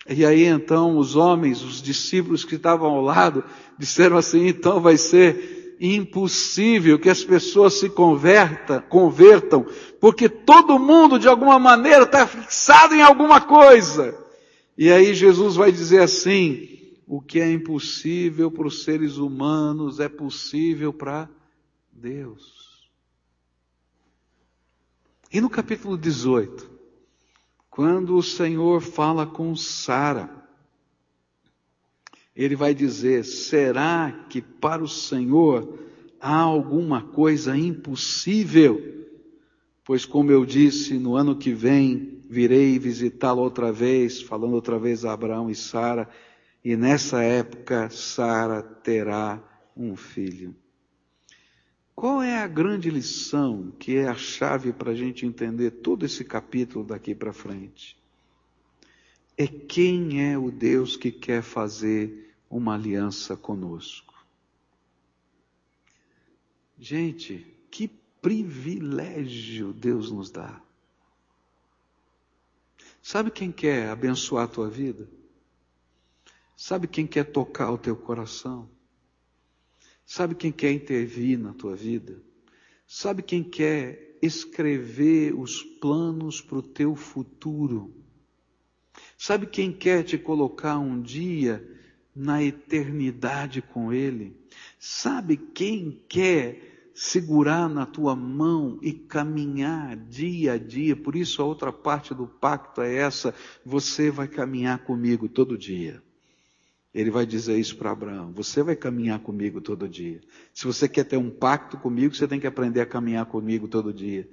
E 0.09 0.25
aí 0.25 0.45
então 0.45 0.97
os 0.97 1.17
homens, 1.17 1.61
os 1.61 1.83
discípulos 1.83 2.45
que 2.45 2.55
estavam 2.55 2.89
ao 2.89 3.03
lado, 3.03 3.43
disseram 3.77 4.17
assim: 4.17 4.47
então 4.47 4.79
vai 4.79 4.97
ser 4.97 5.77
impossível 5.81 7.01
que 7.01 7.11
as 7.11 7.25
pessoas 7.25 7.75
se 7.75 7.89
converta, 7.89 8.81
convertam, 8.81 9.67
porque 10.01 10.29
todo 10.29 10.79
mundo 10.79 11.19
de 11.19 11.27
alguma 11.27 11.59
maneira 11.59 12.05
está 12.05 12.29
fixado 12.29 12.95
em 12.95 13.03
alguma 13.03 13.41
coisa. 13.41 14.17
E 14.79 14.89
aí 14.89 15.15
Jesus 15.15 15.57
vai 15.57 15.73
dizer 15.73 16.01
assim: 16.01 16.70
o 17.13 17.21
que 17.21 17.41
é 17.41 17.53
impossível 17.53 18.53
para 18.53 18.69
os 18.69 18.85
seres 18.85 19.17
humanos 19.17 19.99
é 19.99 20.09
possível 20.09 20.93
para 20.93 21.29
Deus. 21.91 22.89
E 25.33 25.41
no 25.41 25.51
capítulo 25.51 25.99
18, 25.99 26.71
quando 27.69 28.15
o 28.15 28.23
Senhor 28.23 28.81
fala 28.81 29.27
com 29.27 29.57
Sara, 29.57 30.31
ele 32.37 32.55
vai 32.55 32.73
dizer: 32.73 33.25
será 33.25 34.27
que 34.31 34.41
para 34.41 34.81
o 34.81 34.89
Senhor 34.89 35.81
há 36.21 36.37
alguma 36.37 37.03
coisa 37.03 37.57
impossível? 37.57 39.09
Pois, 39.83 40.05
como 40.07 40.31
eu 40.31 40.47
disse, 40.47 40.95
no 40.95 41.17
ano 41.17 41.35
que 41.35 41.53
vem 41.53 42.23
virei 42.31 42.79
visitá-lo 42.79 43.43
outra 43.43 43.73
vez, 43.73 44.23
falando 44.23 44.55
outra 44.55 44.79
vez 44.79 45.05
a 45.05 45.13
Abraão 45.13 45.51
e 45.51 45.57
Sara 45.57 46.09
e 46.65 46.77
nessa 46.77 47.23
época 47.23 47.89
Sara 47.91 48.63
terá 48.63 49.43
um 49.77 49.97
filho. 49.97 50.55
Qual 51.95 52.23
é 52.23 52.39
a 52.39 52.47
grande 52.47 52.91
lição 52.91 53.73
que 53.79 53.97
é 53.97 54.09
a 54.09 54.15
chave 54.15 54.73
para 54.73 54.93
a 54.93 54.95
gente 54.95 55.27
entender 55.27 55.71
todo 55.71 56.05
esse 56.07 56.25
capítulo 56.25 56.85
daqui 56.85 57.15
para 57.15 57.33
frente? 57.33 57.97
É 59.37 59.47
quem 59.47 60.31
é 60.31 60.39
o 60.39 60.51
Deus 60.51 60.97
que 60.97 61.11
quer 61.11 61.43
fazer 61.43 62.35
uma 62.49 62.75
aliança 62.75 63.37
conosco. 63.37 64.15
Gente, 66.79 67.47
que 67.71 67.89
privilégio 67.89 69.73
Deus 69.73 70.11
nos 70.11 70.31
dá. 70.31 70.61
Sabe 73.03 73.31
quem 73.31 73.51
quer 73.51 73.89
abençoar 73.89 74.45
a 74.45 74.49
tua 74.49 74.69
vida? 74.69 75.09
Sabe 76.63 76.87
quem 76.87 77.07
quer 77.07 77.25
tocar 77.25 77.73
o 77.73 77.79
teu 77.79 77.97
coração? 77.97 78.69
Sabe 80.05 80.35
quem 80.35 80.53
quer 80.53 80.71
intervir 80.71 81.39
na 81.39 81.55
tua 81.55 81.75
vida? 81.75 82.23
Sabe 82.87 83.23
quem 83.23 83.43
quer 83.43 84.19
escrever 84.21 85.35
os 85.35 85.63
planos 85.63 86.43
para 86.43 86.59
o 86.59 86.63
teu 86.63 86.95
futuro? 86.95 87.95
Sabe 89.17 89.47
quem 89.47 89.73
quer 89.73 90.03
te 90.03 90.19
colocar 90.19 90.79
um 90.79 91.01
dia 91.01 91.67
na 92.15 92.45
eternidade 92.45 93.63
com 93.63 93.91
Ele? 93.91 94.37
Sabe 94.79 95.39
quem 95.39 96.05
quer 96.11 96.91
segurar 96.95 97.71
na 97.71 97.87
tua 97.87 98.15
mão 98.15 98.79
e 98.83 98.93
caminhar 98.93 99.97
dia 99.97 100.53
a 100.53 100.59
dia? 100.59 100.95
Por 100.95 101.17
isso 101.17 101.41
a 101.41 101.47
outra 101.47 101.73
parte 101.73 102.13
do 102.13 102.27
pacto 102.27 102.83
é 102.83 102.97
essa: 102.97 103.35
você 103.65 104.11
vai 104.11 104.29
caminhar 104.29 104.85
comigo 104.85 105.27
todo 105.27 105.57
dia. 105.57 106.03
Ele 106.93 107.11
vai 107.11 107.25
dizer 107.25 107.59
isso 107.59 107.77
para 107.77 107.93
Abraão: 107.93 108.33
Você 108.33 108.63
vai 108.63 108.75
caminhar 108.75 109.21
comigo 109.21 109.61
todo 109.61 109.89
dia. 109.89 110.21
Se 110.53 110.67
você 110.67 110.89
quer 110.89 111.05
ter 111.05 111.17
um 111.17 111.31
pacto 111.31 111.77
comigo, 111.77 112.15
você 112.15 112.27
tem 112.27 112.41
que 112.41 112.47
aprender 112.47 112.81
a 112.81 112.87
caminhar 112.87 113.27
comigo 113.27 113.69
todo 113.69 113.93
dia. 113.93 114.29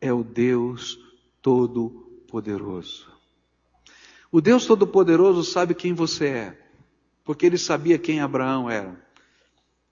É 0.00 0.12
o 0.12 0.24
Deus 0.24 0.98
Todo-Poderoso. 1.40 3.12
O 4.32 4.40
Deus 4.40 4.66
Todo-Poderoso 4.66 5.44
sabe 5.44 5.74
quem 5.74 5.92
você 5.92 6.26
é. 6.26 6.58
porque 7.24 7.46
ele 7.46 7.56
sabia 7.56 7.98
quem 7.98 8.20
Abraão 8.20 8.68
era. 8.68 9.02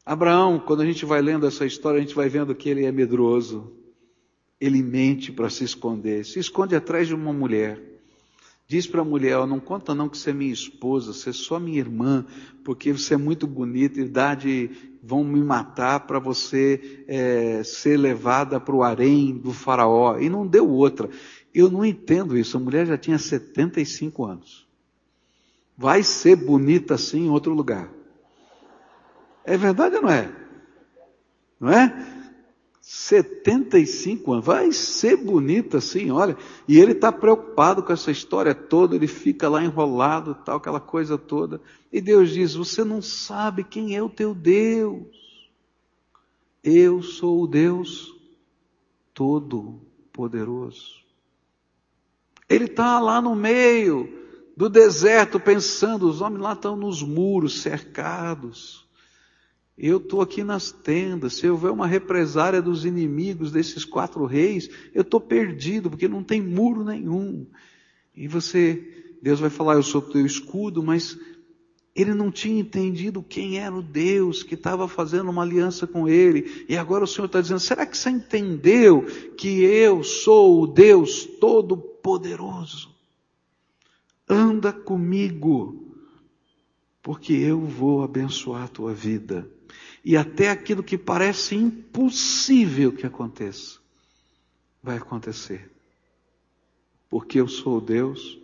Abraão, 0.04 0.58
quando 0.58 0.82
a 0.82 0.84
gente 0.84 1.04
vai 1.04 1.22
lendo 1.22 1.46
essa 1.46 1.64
história, 1.64 1.98
a 1.98 2.00
gente 2.02 2.14
vai 2.14 2.28
vendo 2.28 2.54
que 2.54 2.68
ele 2.68 2.84
é 2.84 2.90
medroso, 2.90 3.72
ele 4.60 4.82
mente 4.82 5.30
para 5.30 5.48
se 5.48 5.62
esconder, 5.62 6.24
se 6.24 6.38
esconde 6.40 6.74
atrás 6.74 7.06
de 7.06 7.14
uma 7.14 7.32
mulher. 7.32 7.91
Diz 8.66 8.86
para 8.86 9.02
a 9.02 9.04
mulher: 9.04 9.38
oh, 9.38 9.46
Não 9.46 9.60
conta 9.60 9.94
não 9.94 10.08
que 10.08 10.16
você 10.16 10.30
é 10.30 10.34
minha 10.34 10.52
esposa, 10.52 11.12
você 11.12 11.30
é 11.30 11.32
só 11.32 11.58
minha 11.58 11.78
irmã, 11.78 12.24
porque 12.64 12.92
você 12.92 13.14
é 13.14 13.16
muito 13.16 13.46
bonita, 13.46 14.00
idade 14.00 14.70
vão 15.02 15.24
me 15.24 15.42
matar 15.42 16.00
para 16.00 16.20
você 16.20 17.04
é, 17.08 17.62
ser 17.64 17.96
levada 17.96 18.60
para 18.60 18.74
o 18.74 18.82
harém 18.84 19.36
do 19.36 19.52
faraó. 19.52 20.18
E 20.18 20.28
não 20.28 20.46
deu 20.46 20.68
outra. 20.68 21.10
Eu 21.52 21.68
não 21.70 21.84
entendo 21.84 22.38
isso. 22.38 22.56
A 22.56 22.60
mulher 22.60 22.86
já 22.86 22.96
tinha 22.96 23.18
75 23.18 24.24
anos. 24.24 24.66
Vai 25.76 26.02
ser 26.04 26.36
bonita 26.36 26.94
assim 26.94 27.26
em 27.26 27.30
outro 27.30 27.52
lugar. 27.52 27.90
É 29.44 29.56
verdade 29.56 29.96
ou 29.96 30.02
não 30.02 30.10
é? 30.10 30.32
Não 31.58 31.70
é? 31.70 32.21
75 32.82 34.32
anos, 34.32 34.44
vai 34.44 34.72
ser 34.72 35.16
bonita 35.16 35.78
assim, 35.78 36.10
olha. 36.10 36.36
E 36.66 36.80
ele 36.80 36.92
está 36.92 37.12
preocupado 37.12 37.80
com 37.80 37.92
essa 37.92 38.10
história 38.10 38.52
toda, 38.52 38.96
ele 38.96 39.06
fica 39.06 39.48
lá 39.48 39.64
enrolado, 39.64 40.34
tal, 40.44 40.56
aquela 40.56 40.80
coisa 40.80 41.16
toda. 41.16 41.60
E 41.92 42.00
Deus 42.00 42.30
diz: 42.30 42.54
Você 42.54 42.82
não 42.82 43.00
sabe 43.00 43.62
quem 43.62 43.94
é 43.94 44.02
o 44.02 44.10
teu 44.10 44.34
Deus. 44.34 45.06
Eu 46.62 47.02
sou 47.02 47.44
o 47.44 47.46
Deus 47.46 48.16
Todo-Poderoso. 49.14 51.02
Ele 52.48 52.64
está 52.64 52.98
lá 52.98 53.22
no 53.22 53.36
meio 53.36 54.22
do 54.56 54.68
deserto 54.68 55.38
pensando, 55.38 56.08
os 56.08 56.20
homens 56.20 56.42
lá 56.42 56.52
estão 56.52 56.76
nos 56.76 57.00
muros 57.00 57.62
cercados. 57.62 58.86
Eu 59.82 59.96
estou 59.96 60.20
aqui 60.20 60.44
nas 60.44 60.70
tendas. 60.70 61.34
Se 61.34 61.48
houver 61.48 61.72
uma 61.72 61.88
represária 61.88 62.62
dos 62.62 62.84
inimigos 62.84 63.50
desses 63.50 63.84
quatro 63.84 64.24
reis, 64.26 64.70
eu 64.94 65.02
estou 65.02 65.20
perdido, 65.20 65.90
porque 65.90 66.06
não 66.06 66.22
tem 66.22 66.40
muro 66.40 66.84
nenhum. 66.84 67.44
E 68.14 68.28
você, 68.28 69.16
Deus 69.20 69.40
vai 69.40 69.50
falar, 69.50 69.74
eu 69.74 69.82
sou 69.82 70.00
teu 70.00 70.24
escudo, 70.24 70.84
mas 70.84 71.18
ele 71.96 72.14
não 72.14 72.30
tinha 72.30 72.60
entendido 72.60 73.24
quem 73.24 73.58
era 73.58 73.74
o 73.74 73.82
Deus 73.82 74.44
que 74.44 74.54
estava 74.54 74.86
fazendo 74.86 75.28
uma 75.30 75.42
aliança 75.42 75.84
com 75.84 76.08
ele. 76.08 76.64
E 76.68 76.76
agora 76.76 77.02
o 77.02 77.08
Senhor 77.08 77.26
está 77.26 77.40
dizendo: 77.40 77.58
será 77.58 77.84
que 77.84 77.98
você 77.98 78.08
entendeu 78.08 79.04
que 79.36 79.64
eu 79.64 80.04
sou 80.04 80.62
o 80.62 80.66
Deus 80.68 81.24
Todo-Poderoso? 81.40 82.94
Anda 84.28 84.72
comigo, 84.72 85.92
porque 87.02 87.32
eu 87.32 87.60
vou 87.60 88.04
abençoar 88.04 88.62
a 88.62 88.68
tua 88.68 88.94
vida 88.94 89.50
e 90.04 90.16
até 90.16 90.50
aquilo 90.50 90.82
que 90.82 90.98
parece 90.98 91.54
impossível 91.54 92.92
que 92.92 93.06
aconteça, 93.06 93.78
vai 94.82 94.96
acontecer. 94.96 95.70
Porque 97.08 97.38
eu 97.38 97.46
sou 97.46 97.80
Deus 97.80 98.38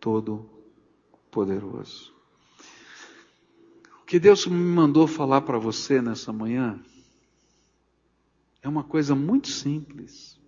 Todo-Poderoso. 0.00 2.12
O 4.02 4.04
que 4.04 4.18
Deus 4.18 4.46
me 4.46 4.56
mandou 4.56 5.06
falar 5.06 5.40
para 5.40 5.58
você 5.58 6.02
nessa 6.02 6.32
manhã 6.32 6.78
é 8.60 8.68
uma 8.68 8.84
coisa 8.84 9.14
muito 9.14 9.48
simples. 9.48 10.38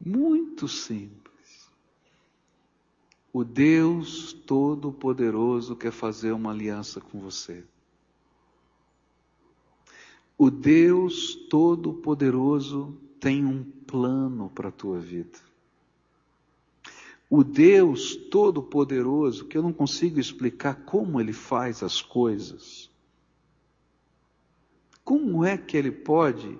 Muito 0.00 0.66
simples. 0.66 1.20
O 3.32 3.44
Deus 3.44 4.32
Todo-Poderoso 4.32 5.76
quer 5.76 5.92
fazer 5.92 6.32
uma 6.32 6.50
aliança 6.50 7.00
com 7.00 7.20
você. 7.20 7.64
O 10.42 10.50
Deus 10.50 11.34
Todo-Poderoso 11.34 12.98
tem 13.20 13.44
um 13.44 13.62
plano 13.62 14.48
para 14.48 14.70
a 14.70 14.72
tua 14.72 14.98
vida. 14.98 15.38
O 17.28 17.44
Deus 17.44 18.16
Todo-Poderoso, 18.16 19.44
que 19.44 19.58
eu 19.58 19.62
não 19.62 19.70
consigo 19.70 20.18
explicar 20.18 20.76
como 20.86 21.20
ele 21.20 21.34
faz 21.34 21.82
as 21.82 22.00
coisas, 22.00 22.90
como 25.04 25.44
é 25.44 25.58
que 25.58 25.76
ele 25.76 25.92
pode 25.92 26.58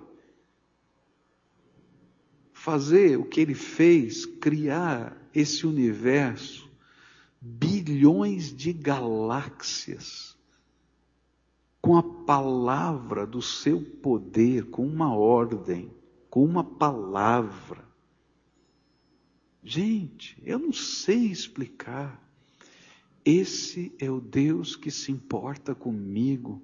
fazer 2.53 3.17
o 3.17 3.25
que 3.25 3.41
ele 3.41 3.55
fez, 3.55 4.27
criar 4.27 5.17
esse 5.33 5.65
universo, 5.65 6.69
bilhões 7.41 8.55
de 8.55 8.73
galáxias, 8.73 10.30
com 11.81 11.97
a 11.97 12.03
palavra 12.03 13.25
do 13.25 13.41
seu 13.41 13.81
poder, 13.81 14.69
com 14.69 14.85
uma 14.85 15.15
ordem, 15.15 15.91
com 16.29 16.45
uma 16.45 16.63
palavra. 16.63 17.83
Gente, 19.63 20.41
eu 20.45 20.59
não 20.59 20.71
sei 20.71 21.25
explicar. 21.25 22.21
Esse 23.25 23.93
é 23.99 24.09
o 24.09 24.19
Deus 24.19 24.75
que 24.75 24.91
se 24.91 25.11
importa 25.11 25.73
comigo. 25.73 26.61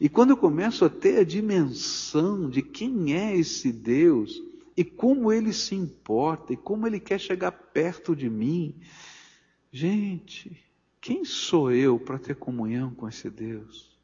E 0.00 0.08
quando 0.08 0.30
eu 0.30 0.36
começo 0.36 0.84
a 0.84 0.90
ter 0.90 1.18
a 1.18 1.24
dimensão 1.24 2.48
de 2.48 2.62
quem 2.62 3.14
é 3.14 3.36
esse 3.36 3.72
Deus 3.72 4.42
e 4.76 4.84
como 4.84 5.32
ele 5.32 5.52
se 5.52 5.74
importa 5.74 6.52
e 6.52 6.56
como 6.56 6.86
ele 6.86 7.00
quer 7.00 7.18
chegar 7.18 7.52
perto 7.52 8.14
de 8.14 8.28
mim, 8.28 8.74
gente, 9.72 10.65
quem 11.06 11.24
sou 11.24 11.70
eu 11.70 12.00
para 12.00 12.18
ter 12.18 12.34
comunhão 12.34 12.92
com 12.92 13.08
esse 13.08 13.30
Deus? 13.30 13.96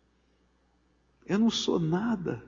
Eu 1.26 1.36
não 1.36 1.50
sou 1.50 1.80
nada. 1.80 2.40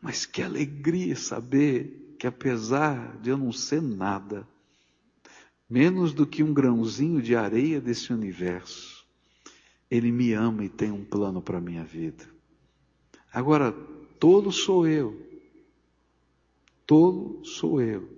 Mas 0.00 0.24
que 0.24 0.40
alegria 0.40 1.14
saber 1.16 2.16
que 2.18 2.26
apesar 2.26 3.18
de 3.18 3.28
eu 3.28 3.36
não 3.36 3.52
ser 3.52 3.82
nada, 3.82 4.48
menos 5.68 6.14
do 6.14 6.26
que 6.26 6.42
um 6.42 6.54
grãozinho 6.54 7.20
de 7.20 7.36
areia 7.36 7.78
desse 7.78 8.10
universo, 8.10 9.06
Ele 9.90 10.10
me 10.10 10.32
ama 10.32 10.64
e 10.64 10.70
tem 10.70 10.90
um 10.90 11.04
plano 11.04 11.42
para 11.42 11.58
a 11.58 11.60
minha 11.60 11.84
vida. 11.84 12.24
Agora, 13.30 13.70
tolo 14.18 14.50
sou 14.50 14.88
eu. 14.88 15.14
Tolo 16.86 17.44
sou 17.44 17.82
eu 17.82 18.13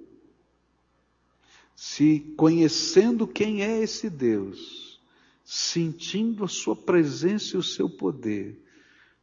se 1.77 2.21
conhecendo 2.39 3.27
quem 3.27 3.62
é 3.62 3.83
esse 3.83 4.09
Deus, 4.09 4.99
sentindo 5.45 6.43
a 6.43 6.49
sua 6.49 6.75
presença 6.75 7.55
e 7.55 7.59
o 7.59 7.62
seu 7.62 7.89
poder, 7.89 8.59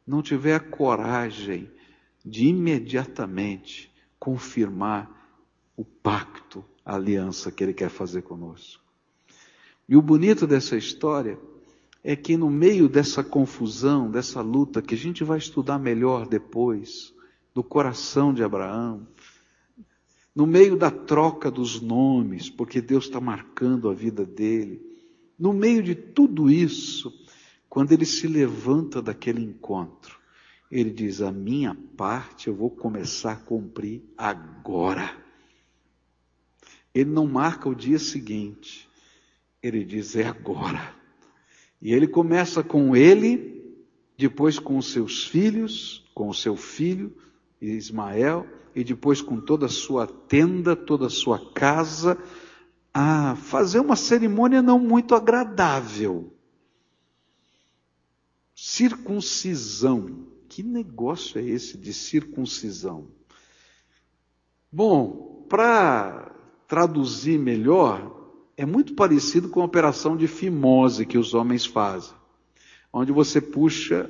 não 0.05 0.21
tiver 0.21 0.53
a 0.53 0.59
coragem 0.59 1.69
de 2.23 2.45
imediatamente 2.45 3.91
confirmar 4.19 5.09
o 5.75 5.83
pacto, 5.83 6.63
a 6.85 6.95
aliança 6.95 7.51
que 7.51 7.63
ele 7.63 7.73
quer 7.73 7.89
fazer 7.89 8.21
conosco. 8.21 8.83
E 9.89 9.97
o 9.97 10.01
bonito 10.01 10.45
dessa 10.45 10.77
história 10.77 11.39
é 12.03 12.15
que 12.15 12.37
no 12.37 12.49
meio 12.49 12.87
dessa 12.87 13.23
confusão, 13.23 14.11
dessa 14.11 14.41
luta 14.41 14.81
que 14.81 14.93
a 14.93 14.97
gente 14.97 15.23
vai 15.23 15.39
estudar 15.39 15.79
melhor 15.79 16.27
depois, 16.27 17.13
do 17.53 17.63
coração 17.63 18.33
de 18.33 18.43
Abraão, 18.43 19.07
no 20.35 20.47
meio 20.47 20.75
da 20.75 20.89
troca 20.89 21.51
dos 21.51 21.79
nomes, 21.79 22.49
porque 22.49 22.81
Deus 22.81 23.05
está 23.05 23.21
marcando 23.21 23.89
a 23.89 23.93
vida 23.93 24.25
dele, 24.25 24.81
no 25.37 25.53
meio 25.53 25.83
de 25.83 25.93
tudo 25.93 26.49
isso, 26.49 27.13
quando 27.69 27.91
ele 27.91 28.05
se 28.05 28.27
levanta 28.27 29.01
daquele 29.01 29.41
encontro, 29.41 30.19
ele 30.71 30.89
diz: 30.89 31.21
A 31.21 31.31
minha 31.31 31.75
parte 31.95 32.47
eu 32.47 32.55
vou 32.55 32.69
começar 32.69 33.33
a 33.33 33.35
cumprir 33.35 34.03
agora. 34.17 35.15
Ele 36.93 37.09
não 37.09 37.27
marca 37.27 37.67
o 37.69 37.75
dia 37.75 37.99
seguinte, 37.99 38.87
ele 39.61 39.83
diz: 39.83 40.15
É 40.15 40.25
agora. 40.25 40.95
E 41.81 41.93
ele 41.93 42.07
começa 42.07 42.63
com 42.63 42.95
ele, 42.95 43.75
depois 44.17 44.57
com 44.57 44.77
os 44.77 44.91
seus 44.91 45.25
filhos, 45.25 46.09
com 46.13 46.29
o 46.29 46.33
seu 46.33 46.55
filho 46.55 47.15
Ismael, 47.59 48.47
e 48.75 48.83
depois 48.83 49.21
com 49.21 49.39
toda 49.39 49.67
a 49.67 49.69
sua 49.69 50.07
tenda, 50.07 50.75
toda 50.75 51.07
a 51.07 51.09
sua 51.09 51.53
casa, 51.53 52.17
a 52.93 53.35
fazer 53.35 53.79
uma 53.79 53.95
cerimônia 53.95 54.61
não 54.61 54.79
muito 54.79 55.15
agradável. 55.15 56.33
Circuncisão. 58.55 60.27
Que 60.47 60.61
negócio 60.61 61.39
é 61.39 61.43
esse 61.43 61.77
de 61.77 61.93
circuncisão? 61.93 63.07
Bom, 64.71 65.45
para 65.49 66.31
traduzir 66.67 67.39
melhor, 67.39 68.23
é 68.55 68.65
muito 68.65 68.93
parecido 68.93 69.49
com 69.49 69.61
a 69.61 69.65
operação 69.65 70.15
de 70.15 70.27
fimose 70.27 71.05
que 71.05 71.17
os 71.17 71.33
homens 71.33 71.65
fazem, 71.65 72.13
onde 72.91 73.11
você 73.11 73.41
puxa 73.41 74.09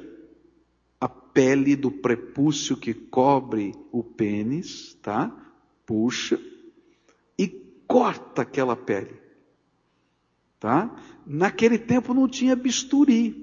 pele 1.34 1.76
do 1.76 1.91
prepúcio 1.91 2.78
que 2.78 2.93
cobre 2.93 3.74
o 3.91 4.04
pênis, 4.04 4.93
tá? 5.02 5.36
Puxa 5.86 6.39
e 7.38 7.48
corta 7.88 8.43
aquela 8.43 8.76
pele. 8.76 9.19
Tá? 10.60 10.96
Naquele 11.26 11.78
tempo 11.78 12.13
não 12.13 12.28
tinha 12.28 12.56
bisturi. 12.56 13.41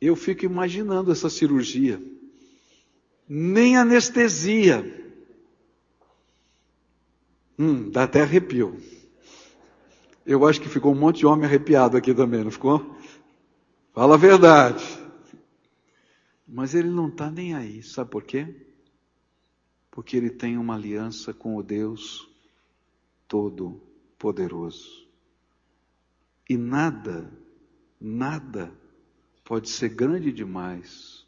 Eu 0.00 0.16
fico 0.16 0.44
imaginando 0.44 1.12
essa 1.12 1.28
cirurgia. 1.28 2.00
Nem 3.28 3.76
anestesia. 3.76 4.98
Hum, 7.58 7.90
dá 7.90 8.04
até 8.04 8.22
arrepio. 8.22 8.80
Eu 10.30 10.46
acho 10.46 10.60
que 10.60 10.68
ficou 10.68 10.92
um 10.92 10.96
monte 10.96 11.18
de 11.18 11.26
homem 11.26 11.44
arrepiado 11.44 11.96
aqui 11.96 12.14
também, 12.14 12.44
não 12.44 12.52
ficou? 12.52 12.96
Fala 13.92 14.14
a 14.14 14.16
verdade. 14.16 14.84
Mas 16.46 16.72
ele 16.72 16.88
não 16.88 17.08
está 17.08 17.28
nem 17.28 17.52
aí, 17.52 17.82
sabe 17.82 18.10
por 18.12 18.22
quê? 18.22 18.64
Porque 19.90 20.16
ele 20.16 20.30
tem 20.30 20.56
uma 20.56 20.76
aliança 20.76 21.34
com 21.34 21.56
o 21.56 21.64
Deus 21.64 22.30
Todo-Poderoso. 23.26 25.04
E 26.48 26.56
nada, 26.56 27.28
nada 28.00 28.72
pode 29.42 29.68
ser 29.68 29.88
grande 29.88 30.30
demais 30.30 31.26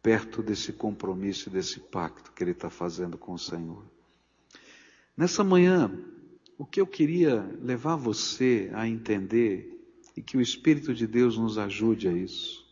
perto 0.00 0.40
desse 0.40 0.72
compromisso, 0.72 1.50
desse 1.50 1.80
pacto 1.80 2.30
que 2.30 2.44
ele 2.44 2.52
está 2.52 2.70
fazendo 2.70 3.18
com 3.18 3.32
o 3.32 3.38
Senhor. 3.40 3.82
Nessa 5.16 5.42
manhã, 5.42 5.90
o 6.58 6.64
que 6.64 6.80
eu 6.80 6.86
queria 6.86 7.42
levar 7.60 7.96
você 7.96 8.70
a 8.74 8.88
entender 8.88 9.72
e 10.16 10.22
que 10.22 10.36
o 10.36 10.40
Espírito 10.40 10.94
de 10.94 11.06
Deus 11.06 11.36
nos 11.36 11.58
ajude 11.58 12.08
a 12.08 12.12
isso 12.12 12.66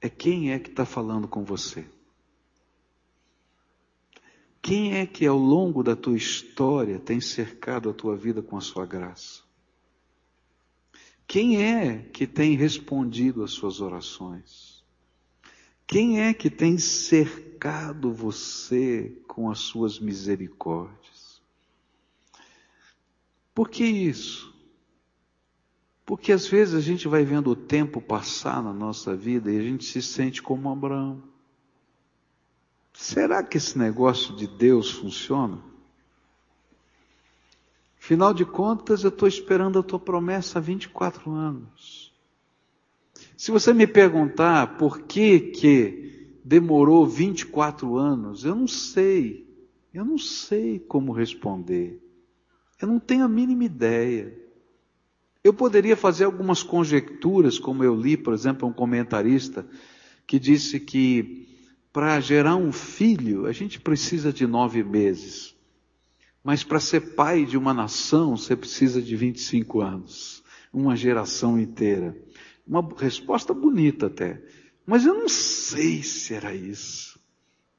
é 0.00 0.08
quem 0.08 0.52
é 0.52 0.58
que 0.58 0.70
está 0.70 0.84
falando 0.84 1.26
com 1.26 1.44
você. 1.44 1.84
Quem 4.60 4.94
é 4.94 5.06
que 5.06 5.24
ao 5.24 5.38
longo 5.38 5.82
da 5.82 5.94
tua 5.94 6.16
história 6.16 6.98
tem 6.98 7.20
cercado 7.20 7.88
a 7.88 7.94
tua 7.94 8.16
vida 8.16 8.42
com 8.42 8.56
a 8.56 8.60
sua 8.60 8.84
graça? 8.84 9.42
Quem 11.26 11.62
é 11.62 11.98
que 12.12 12.26
tem 12.26 12.56
respondido 12.56 13.42
às 13.42 13.52
suas 13.52 13.80
orações? 13.80 14.84
Quem 15.86 16.20
é 16.20 16.34
que 16.34 16.50
tem 16.50 16.78
cercado 16.78 18.12
você 18.12 19.16
com 19.28 19.50
as 19.50 19.60
suas 19.60 20.00
misericórdias? 20.00 21.05
Por 23.56 23.70
que 23.70 23.86
isso? 23.86 24.54
Porque 26.04 26.30
às 26.30 26.46
vezes 26.46 26.74
a 26.74 26.80
gente 26.80 27.08
vai 27.08 27.24
vendo 27.24 27.50
o 27.50 27.56
tempo 27.56 28.02
passar 28.02 28.62
na 28.62 28.70
nossa 28.70 29.16
vida 29.16 29.50
e 29.50 29.58
a 29.58 29.62
gente 29.62 29.82
se 29.82 30.02
sente 30.02 30.42
como 30.42 30.70
Abraão. 30.70 31.22
Será 32.92 33.42
que 33.42 33.56
esse 33.56 33.78
negócio 33.78 34.36
de 34.36 34.46
Deus 34.46 34.90
funciona? 34.90 35.58
Afinal 37.98 38.34
de 38.34 38.44
contas, 38.44 39.04
eu 39.04 39.08
estou 39.08 39.26
esperando 39.26 39.78
a 39.78 39.82
tua 39.82 39.98
promessa 39.98 40.58
há 40.58 40.60
24 40.60 41.32
anos. 41.32 42.12
Se 43.38 43.50
você 43.50 43.72
me 43.72 43.86
perguntar 43.86 44.76
por 44.76 45.00
que 45.00 45.40
que 45.40 46.38
demorou 46.44 47.06
24 47.06 47.96
anos, 47.96 48.44
eu 48.44 48.54
não 48.54 48.68
sei. 48.68 49.48
Eu 49.94 50.04
não 50.04 50.18
sei 50.18 50.78
como 50.78 51.10
responder. 51.10 52.05
Eu 52.80 52.88
não 52.88 52.98
tenho 52.98 53.24
a 53.24 53.28
mínima 53.28 53.64
ideia. 53.64 54.36
Eu 55.42 55.54
poderia 55.54 55.96
fazer 55.96 56.24
algumas 56.24 56.62
conjecturas, 56.62 57.58
como 57.58 57.84
eu 57.84 57.94
li, 57.94 58.16
por 58.16 58.34
exemplo, 58.34 58.68
um 58.68 58.72
comentarista 58.72 59.66
que 60.26 60.38
disse 60.38 60.80
que 60.80 61.48
para 61.92 62.20
gerar 62.20 62.56
um 62.56 62.72
filho 62.72 63.46
a 63.46 63.52
gente 63.52 63.80
precisa 63.80 64.32
de 64.32 64.46
nove 64.46 64.82
meses. 64.82 65.54
Mas 66.42 66.62
para 66.62 66.78
ser 66.78 67.14
pai 67.14 67.44
de 67.44 67.56
uma 67.56 67.72
nação, 67.72 68.36
você 68.36 68.54
precisa 68.54 69.00
de 69.00 69.16
25 69.16 69.80
anos. 69.80 70.44
Uma 70.72 70.94
geração 70.94 71.58
inteira. 71.58 72.16
Uma 72.66 72.86
resposta 72.98 73.54
bonita 73.54 74.06
até. 74.06 74.42
Mas 74.84 75.06
eu 75.06 75.14
não 75.14 75.28
sei 75.28 76.02
se 76.02 76.34
era 76.34 76.54
isso. 76.54 77.18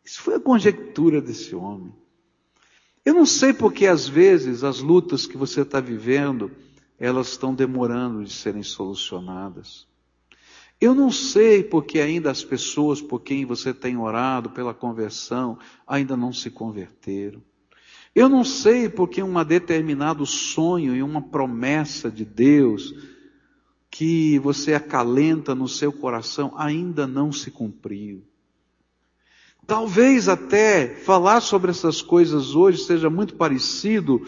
Isso 0.04 0.22
foi 0.22 0.36
a 0.36 0.40
conjectura 0.40 1.22
desse 1.22 1.56
homem. 1.56 1.94
Eu 3.08 3.14
não 3.14 3.26
sei 3.26 3.54
porque 3.54 3.88
às 3.88 4.06
vezes 4.06 4.66
as 4.66 4.82
lutas 4.82 5.26
que 5.26 5.38
você 5.38 5.62
está 5.62 5.80
vivendo, 5.80 6.52
elas 7.00 7.30
estão 7.30 7.56
demorando 7.56 8.22
de 8.22 8.34
serem 8.34 8.64
solucionadas. 8.64 9.88
Eu 10.82 10.94
não 10.94 11.10
sei 11.10 11.64
porque 11.64 12.02
ainda 12.02 12.30
as 12.30 12.44
pessoas 12.44 13.02
por 13.02 13.22
quem 13.22 13.46
você 13.46 13.74
tem 13.74 13.96
orado 13.96 14.50
pela 14.50 14.74
conversão 14.74 15.58
ainda 15.88 16.18
não 16.18 16.34
se 16.34 16.52
converteram. 16.52 17.42
Eu 18.14 18.28
não 18.28 18.44
sei 18.44 18.90
porque 18.90 19.24
um 19.24 19.42
determinado 19.42 20.26
sonho 20.26 20.94
e 20.94 21.02
uma 21.02 21.22
promessa 21.22 22.12
de 22.12 22.26
Deus 22.26 22.94
que 23.90 24.38
você 24.40 24.74
acalenta 24.74 25.56
no 25.56 25.70
seu 25.70 25.94
coração 25.94 26.52
ainda 26.58 27.08
não 27.08 27.32
se 27.32 27.52
cumpriu. 27.52 28.22
Talvez 29.68 30.30
até 30.30 30.88
falar 30.88 31.42
sobre 31.42 31.72
essas 31.72 32.02
coisas 32.02 32.56
hoje 32.56 32.86
seja 32.86 33.10
muito 33.10 33.36
parecido 33.36 34.26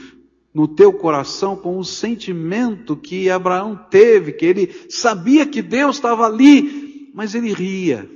no 0.54 0.67
teu 0.67 0.91
coração 0.91 1.56
com 1.56 1.80
o 1.80 1.86
sentimento 1.86 2.97
que 2.97 3.30
Abraão 3.30 3.73
teve, 3.89 4.34
que 4.34 4.45
ele 4.45 4.67
sabia 4.89 5.45
que 5.45 5.62
Deus 5.62 5.95
estava 5.95 6.25
ali, 6.25 7.10
mas 7.13 7.34
ele 7.36 7.54
ria. 7.54 8.10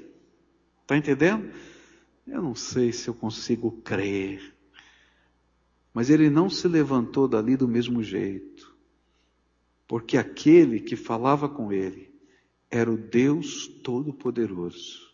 Está 0.81 0.97
entendendo? 0.97 1.49
Eu 2.27 2.41
não 2.41 2.55
sei 2.55 2.91
se 2.91 3.07
eu 3.07 3.13
consigo 3.13 3.71
crer. 3.71 4.53
Mas 5.93 6.09
ele 6.09 6.29
não 6.29 6.49
se 6.49 6.67
levantou 6.67 7.25
dali 7.25 7.55
do 7.55 7.69
mesmo 7.69 8.03
jeito, 8.03 8.75
porque 9.87 10.17
aquele 10.17 10.81
que 10.81 10.97
falava 10.97 11.47
com 11.47 11.71
ele 11.71 12.11
era 12.69 12.91
o 12.91 12.97
Deus 12.97 13.65
Todo-Poderoso. 13.67 15.12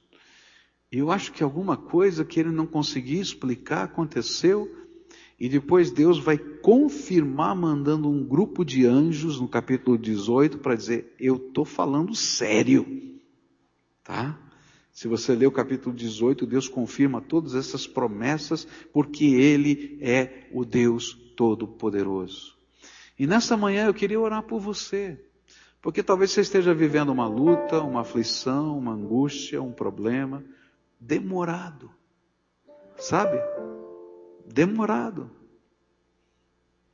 E 0.92 0.98
eu 0.98 1.12
acho 1.12 1.32
que 1.32 1.44
alguma 1.44 1.78
coisa 1.78 2.26
que 2.26 2.40
ele 2.40 2.52
não 2.52 2.66
conseguia 2.66 3.22
explicar 3.22 3.84
aconteceu, 3.84 4.68
e 5.40 5.48
depois 5.48 5.92
Deus 5.92 6.20
vai 6.20 6.38
confirmar 6.38 7.56
mandando 7.56 8.10
um 8.10 8.26
grupo 8.26 8.66
de 8.66 8.86
anjos 8.86 9.40
no 9.40 9.48
capítulo 9.48 9.98
18 9.98 10.58
para 10.58 10.76
dizer: 10.76 11.14
Eu 11.20 11.38
estou 11.38 11.64
falando 11.64 12.14
sério. 12.16 13.20
Tá? 14.04 14.38
Se 14.92 15.08
você 15.08 15.34
ler 15.34 15.48
o 15.48 15.52
capítulo 15.52 15.96
18, 15.96 16.46
Deus 16.46 16.68
confirma 16.68 17.22
todas 17.22 17.56
essas 17.56 17.88
promessas, 17.88 18.68
porque 18.92 19.26
Ele 19.26 19.98
é 20.02 20.50
o 20.52 20.66
Deus 20.66 21.14
Todo-Poderoso. 21.38 22.58
E 23.18 23.26
nessa 23.26 23.56
manhã 23.56 23.86
eu 23.86 23.94
queria 23.94 24.20
orar 24.20 24.44
por 24.44 24.60
você, 24.60 25.18
porque 25.82 26.04
talvez 26.04 26.32
você 26.32 26.42
esteja 26.42 26.74
vivendo 26.74 27.14
uma 27.14 27.28
luta, 27.28 27.80
uma 27.82 28.02
aflição, 28.02 28.78
uma 28.78 28.92
angústia, 28.92 29.62
um 29.62 29.72
problema, 29.72 30.44
demorado. 31.00 31.92
Sabe? 32.98 33.40
Demorado. 34.46 35.32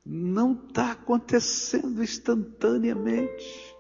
Não 0.06 0.54
está 0.54 0.92
acontecendo 0.92 2.04
instantaneamente. 2.04 3.76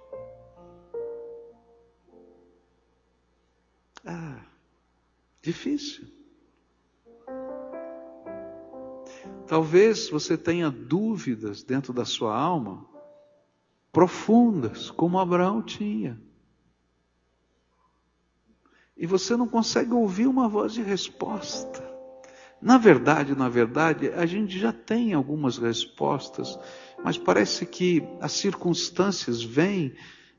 Ah, 4.04 4.44
difícil. 5.42 6.08
Talvez 9.48 10.10
você 10.10 10.36
tenha 10.36 10.72
dúvidas 10.72 11.62
dentro 11.62 11.94
da 11.94 12.04
sua 12.04 12.36
alma, 12.36 12.84
profundas, 13.92 14.90
como 14.90 15.20
Abraão 15.20 15.62
tinha. 15.62 16.20
E 18.98 19.06
você 19.06 19.36
não 19.36 19.48
consegue 19.48 19.94
ouvir 19.94 20.28
uma 20.28 20.48
voz 20.48 20.74
de 20.74 20.82
resposta. 20.82 21.84
Na 22.62 22.78
verdade, 22.78 23.36
na 23.36 23.50
verdade, 23.50 24.10
a 24.10 24.26
gente 24.26 24.58
já 24.58 24.72
tem 24.72 25.14
algumas 25.14 25.58
respostas, 25.58 26.58
mas 27.04 27.18
parece 27.18 27.66
que 27.66 28.02
as 28.22 28.32
circunstâncias 28.32 29.44
vêm 29.44 29.94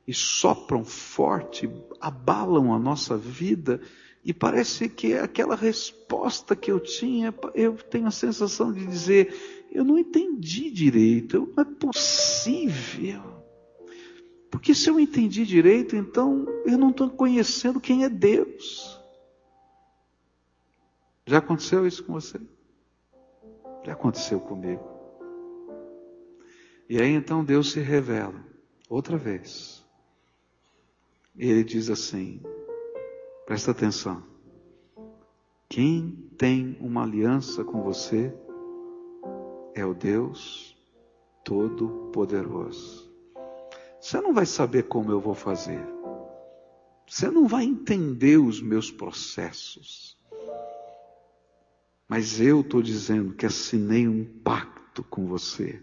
e 0.08 0.14
sopram 0.14 0.84
forte, 0.84 1.70
abalam 2.00 2.72
a 2.72 2.78
nossa 2.78 3.16
vida, 3.16 3.80
e 4.24 4.32
parece 4.32 4.88
que 4.88 5.14
aquela 5.14 5.54
resposta 5.54 6.56
que 6.56 6.70
eu 6.70 6.80
tinha, 6.80 7.32
eu 7.54 7.74
tenho 7.74 8.06
a 8.06 8.10
sensação 8.10 8.72
de 8.72 8.84
dizer, 8.86 9.66
eu 9.70 9.84
não 9.84 9.98
entendi 9.98 10.70
direito, 10.70 11.52
não 11.54 11.62
é 11.62 11.64
possível. 11.64 13.35
Porque 14.56 14.74
se 14.74 14.88
eu 14.88 14.98
entendi 14.98 15.44
direito, 15.44 15.94
então 15.94 16.46
eu 16.64 16.78
não 16.78 16.88
estou 16.88 17.10
conhecendo 17.10 17.78
quem 17.78 18.04
é 18.04 18.08
Deus. 18.08 18.98
Já 21.26 21.38
aconteceu 21.38 21.86
isso 21.86 22.02
com 22.02 22.14
você? 22.14 22.40
Já 23.84 23.92
aconteceu 23.92 24.40
comigo. 24.40 24.82
E 26.88 26.98
aí 26.98 27.10
então 27.10 27.44
Deus 27.44 27.70
se 27.70 27.80
revela, 27.80 28.42
outra 28.88 29.18
vez. 29.18 29.84
E 31.36 31.46
ele 31.50 31.62
diz 31.62 31.90
assim: 31.90 32.40
presta 33.44 33.72
atenção. 33.72 34.24
quem 35.68 36.30
tem 36.38 36.78
uma 36.80 37.02
aliança 37.02 37.62
com 37.62 37.82
você 37.82 38.34
é 39.74 39.84
o 39.84 39.92
Deus 39.92 40.74
Todo-Poderoso. 41.44 43.05
Você 44.06 44.20
não 44.20 44.32
vai 44.32 44.46
saber 44.46 44.84
como 44.84 45.10
eu 45.10 45.18
vou 45.18 45.34
fazer. 45.34 45.84
Você 47.08 47.28
não 47.28 47.48
vai 47.48 47.64
entender 47.64 48.36
os 48.36 48.62
meus 48.62 48.88
processos. 48.88 50.16
Mas 52.06 52.40
eu 52.40 52.60
estou 52.60 52.80
dizendo 52.80 53.34
que 53.34 53.44
assinei 53.44 54.06
um 54.06 54.24
pacto 54.44 55.02
com 55.02 55.26
você. 55.26 55.82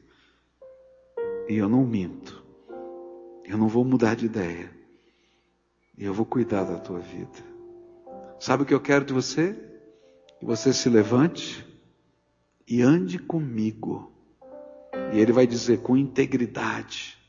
E 1.49 1.55
eu 1.55 1.67
não 1.67 1.85
minto. 1.85 2.41
Eu 3.43 3.57
não 3.57 3.67
vou 3.67 3.83
mudar 3.83 4.15
de 4.15 4.27
ideia. 4.27 4.71
E 5.97 6.05
eu 6.05 6.13
vou 6.13 6.25
cuidar 6.25 6.63
da 6.63 6.79
tua 6.79 6.99
vida. 6.99 7.43
Sabe 8.39 8.63
o 8.63 8.65
que 8.65 8.73
eu 8.73 8.79
quero 8.79 9.03
de 9.03 9.11
você? 9.11 9.53
Que 10.39 10.45
você 10.45 10.71
se 10.71 10.87
levante 10.87 11.67
e 12.65 12.81
ande 12.81 13.19
comigo. 13.19 14.13
E 15.13 15.19
ele 15.19 15.33
vai 15.33 15.45
dizer 15.45 15.81
com 15.81 15.97
integridade, 15.97 17.21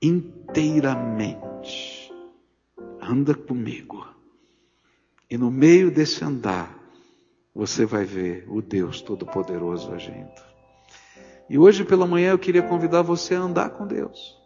inteiramente, 0.00 2.12
anda 3.00 3.34
comigo. 3.34 4.06
E 5.30 5.36
no 5.36 5.50
meio 5.50 5.90
desse 5.90 6.24
andar, 6.24 6.78
você 7.54 7.84
vai 7.84 8.04
ver 8.04 8.46
o 8.48 8.62
Deus 8.62 9.00
Todo-Poderoso 9.00 9.92
agindo. 9.92 10.48
E 11.50 11.58
hoje 11.58 11.84
pela 11.84 12.06
manhã 12.06 12.30
eu 12.30 12.38
queria 12.38 12.62
convidar 12.62 13.02
você 13.02 13.34
a 13.34 13.40
andar 13.40 13.70
com 13.70 13.86
Deus. 13.86 14.38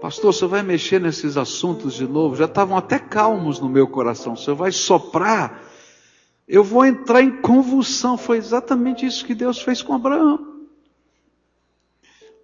Pastor, 0.00 0.34
você 0.34 0.46
vai 0.46 0.64
mexer 0.64 1.00
nesses 1.00 1.36
assuntos 1.36 1.94
de 1.94 2.08
novo? 2.08 2.34
Já 2.34 2.46
estavam 2.46 2.76
até 2.76 2.98
calmos 2.98 3.60
no 3.60 3.68
meu 3.68 3.86
coração. 3.86 4.34
Você 4.34 4.52
vai 4.52 4.72
soprar? 4.72 5.62
Eu 6.48 6.64
vou 6.64 6.84
entrar 6.84 7.22
em 7.22 7.40
convulsão. 7.40 8.18
Foi 8.18 8.36
exatamente 8.36 9.06
isso 9.06 9.24
que 9.24 9.34
Deus 9.34 9.62
fez 9.62 9.80
com 9.80 9.94
Abraão. 9.94 10.51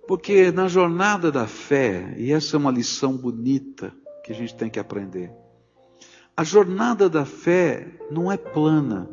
Porque 0.09 0.51
na 0.51 0.69
jornada 0.69 1.31
da 1.31 1.47
fé, 1.47 2.15
e 2.17 2.33
essa 2.33 2.57
é 2.57 2.59
uma 2.59 2.71
lição 2.71 3.15
bonita 3.15 3.95
que 4.25 4.33
a 4.33 4.35
gente 4.35 4.57
tem 4.57 4.71
que 4.71 4.81
aprender. 4.81 5.31
A 6.35 6.43
jornada 6.43 7.11
da 7.11 7.27
fé 7.27 7.87
não 8.11 8.33
é 8.33 8.39
plana. 8.39 9.07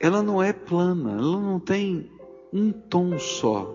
Ela 0.00 0.24
não 0.24 0.42
é 0.42 0.52
plana, 0.52 1.12
ela 1.12 1.40
não 1.40 1.60
tem 1.60 2.10
um 2.52 2.72
tom 2.72 3.16
só. 3.16 3.72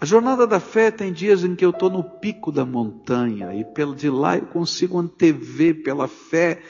A 0.00 0.04
jornada 0.04 0.44
da 0.44 0.58
fé 0.58 0.90
tem 0.90 1.12
dias 1.12 1.44
em 1.44 1.54
que 1.54 1.64
eu 1.64 1.70
estou 1.70 1.88
no 1.88 2.02
pico 2.02 2.50
da 2.50 2.66
montanha 2.66 3.54
e 3.54 3.64
de 3.94 4.10
lá 4.10 4.38
eu 4.38 4.46
consigo 4.46 4.98
antever 4.98 5.84
pela 5.84 6.08
fé 6.08 6.60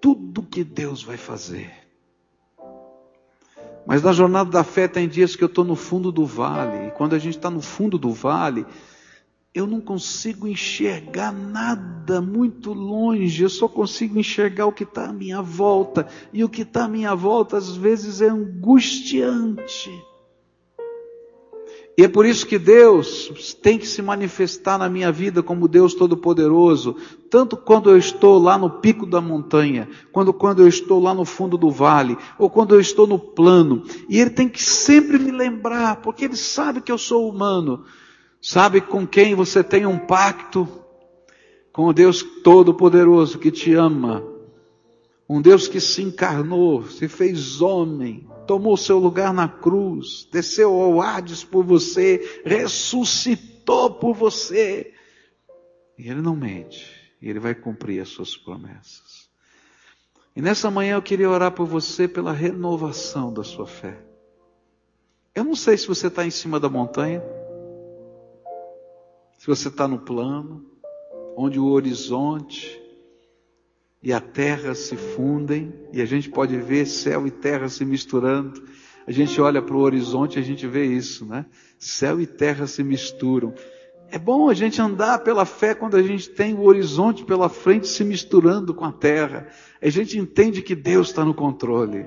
tudo 0.00 0.44
que 0.44 0.62
Deus 0.62 1.02
vai 1.02 1.16
fazer. 1.16 1.81
Mas 3.86 4.02
na 4.02 4.12
jornada 4.12 4.50
da 4.50 4.64
fé 4.64 4.86
tem 4.86 5.08
dias 5.08 5.34
que 5.34 5.42
eu 5.42 5.46
estou 5.46 5.64
no 5.64 5.74
fundo 5.74 6.12
do 6.12 6.24
vale, 6.24 6.88
e 6.88 6.90
quando 6.92 7.14
a 7.14 7.18
gente 7.18 7.36
está 7.36 7.50
no 7.50 7.60
fundo 7.60 7.98
do 7.98 8.12
vale, 8.12 8.64
eu 9.54 9.66
não 9.66 9.80
consigo 9.80 10.48
enxergar 10.48 11.32
nada 11.32 12.20
muito 12.20 12.72
longe, 12.72 13.42
eu 13.42 13.50
só 13.50 13.68
consigo 13.68 14.18
enxergar 14.18 14.66
o 14.66 14.72
que 14.72 14.84
está 14.84 15.08
à 15.08 15.12
minha 15.12 15.42
volta, 15.42 16.06
e 16.32 16.42
o 16.42 16.48
que 16.48 16.62
está 16.62 16.84
à 16.84 16.88
minha 16.88 17.14
volta 17.14 17.56
às 17.56 17.76
vezes 17.76 18.22
é 18.22 18.28
angustiante. 18.28 19.90
E 21.96 22.04
é 22.04 22.08
por 22.08 22.24
isso 22.24 22.46
que 22.46 22.58
Deus 22.58 23.54
tem 23.62 23.78
que 23.78 23.86
se 23.86 24.00
manifestar 24.00 24.78
na 24.78 24.88
minha 24.88 25.12
vida 25.12 25.42
como 25.42 25.68
Deus 25.68 25.92
Todo-Poderoso, 25.92 26.96
tanto 27.28 27.54
quando 27.54 27.90
eu 27.90 27.98
estou 27.98 28.38
lá 28.38 28.56
no 28.56 28.70
pico 28.70 29.04
da 29.04 29.20
montanha, 29.20 29.88
quando, 30.10 30.32
quando 30.32 30.62
eu 30.62 30.68
estou 30.68 30.98
lá 30.98 31.12
no 31.12 31.26
fundo 31.26 31.58
do 31.58 31.70
vale, 31.70 32.16
ou 32.38 32.48
quando 32.48 32.74
eu 32.74 32.80
estou 32.80 33.06
no 33.06 33.18
plano. 33.18 33.82
E 34.08 34.18
Ele 34.18 34.30
tem 34.30 34.48
que 34.48 34.62
sempre 34.62 35.18
me 35.18 35.30
lembrar, 35.30 35.96
porque 35.96 36.24
Ele 36.24 36.36
sabe 36.36 36.80
que 36.80 36.90
eu 36.90 36.96
sou 36.96 37.28
humano, 37.28 37.84
sabe 38.40 38.80
com 38.80 39.06
quem 39.06 39.34
você 39.34 39.62
tem 39.62 39.84
um 39.84 39.98
pacto, 39.98 40.66
com 41.72 41.88
o 41.88 41.92
Deus 41.92 42.22
Todo-Poderoso 42.42 43.38
que 43.38 43.50
te 43.50 43.74
ama, 43.74 44.31
um 45.34 45.40
Deus 45.40 45.66
que 45.66 45.80
se 45.80 46.02
encarnou, 46.02 46.84
se 46.84 47.08
fez 47.08 47.62
homem, 47.62 48.28
tomou 48.46 48.76
seu 48.76 48.98
lugar 48.98 49.32
na 49.32 49.48
cruz, 49.48 50.28
desceu 50.30 50.78
ao 50.78 51.00
Hades 51.00 51.42
por 51.42 51.64
você, 51.64 52.42
ressuscitou 52.44 53.94
por 53.94 54.12
você. 54.12 54.92
E 55.96 56.06
ele 56.10 56.20
não 56.20 56.36
mente, 56.36 56.86
e 57.18 57.30
ele 57.30 57.38
vai 57.38 57.54
cumprir 57.54 58.02
as 58.02 58.10
suas 58.10 58.36
promessas. 58.36 59.30
E 60.36 60.42
nessa 60.42 60.70
manhã 60.70 60.96
eu 60.96 61.02
queria 61.02 61.30
orar 61.30 61.52
por 61.52 61.66
você 61.66 62.06
pela 62.06 62.32
renovação 62.32 63.32
da 63.32 63.42
sua 63.42 63.66
fé. 63.66 64.04
Eu 65.34 65.44
não 65.44 65.56
sei 65.56 65.78
se 65.78 65.88
você 65.88 66.08
está 66.08 66.26
em 66.26 66.30
cima 66.30 66.60
da 66.60 66.68
montanha, 66.68 67.22
se 69.38 69.46
você 69.46 69.68
está 69.68 69.88
no 69.88 69.98
plano, 69.98 70.62
onde 71.34 71.58
o 71.58 71.68
horizonte 71.68 72.81
e 74.02 74.12
a 74.12 74.20
terra 74.20 74.74
se 74.74 74.96
fundem, 74.96 75.72
e 75.92 76.02
a 76.02 76.04
gente 76.04 76.28
pode 76.28 76.56
ver 76.56 76.86
céu 76.86 77.26
e 77.26 77.30
terra 77.30 77.68
se 77.68 77.84
misturando. 77.84 78.62
A 79.06 79.12
gente 79.12 79.40
olha 79.40 79.62
para 79.62 79.76
o 79.76 79.80
horizonte 79.80 80.36
e 80.36 80.40
a 80.40 80.44
gente 80.44 80.66
vê 80.66 80.84
isso, 80.84 81.24
né? 81.24 81.46
Céu 81.78 82.20
e 82.20 82.26
terra 82.26 82.66
se 82.66 82.82
misturam. 82.82 83.54
É 84.10 84.18
bom 84.18 84.48
a 84.48 84.54
gente 84.54 84.80
andar 84.80 85.20
pela 85.20 85.44
fé 85.44 85.74
quando 85.74 85.96
a 85.96 86.02
gente 86.02 86.28
tem 86.30 86.54
o 86.54 86.64
horizonte 86.64 87.24
pela 87.24 87.48
frente 87.48 87.88
se 87.88 88.04
misturando 88.04 88.74
com 88.74 88.84
a 88.84 88.92
terra. 88.92 89.48
A 89.80 89.88
gente 89.88 90.18
entende 90.18 90.62
que 90.62 90.74
Deus 90.74 91.08
está 91.08 91.24
no 91.24 91.32
controle. 91.32 92.06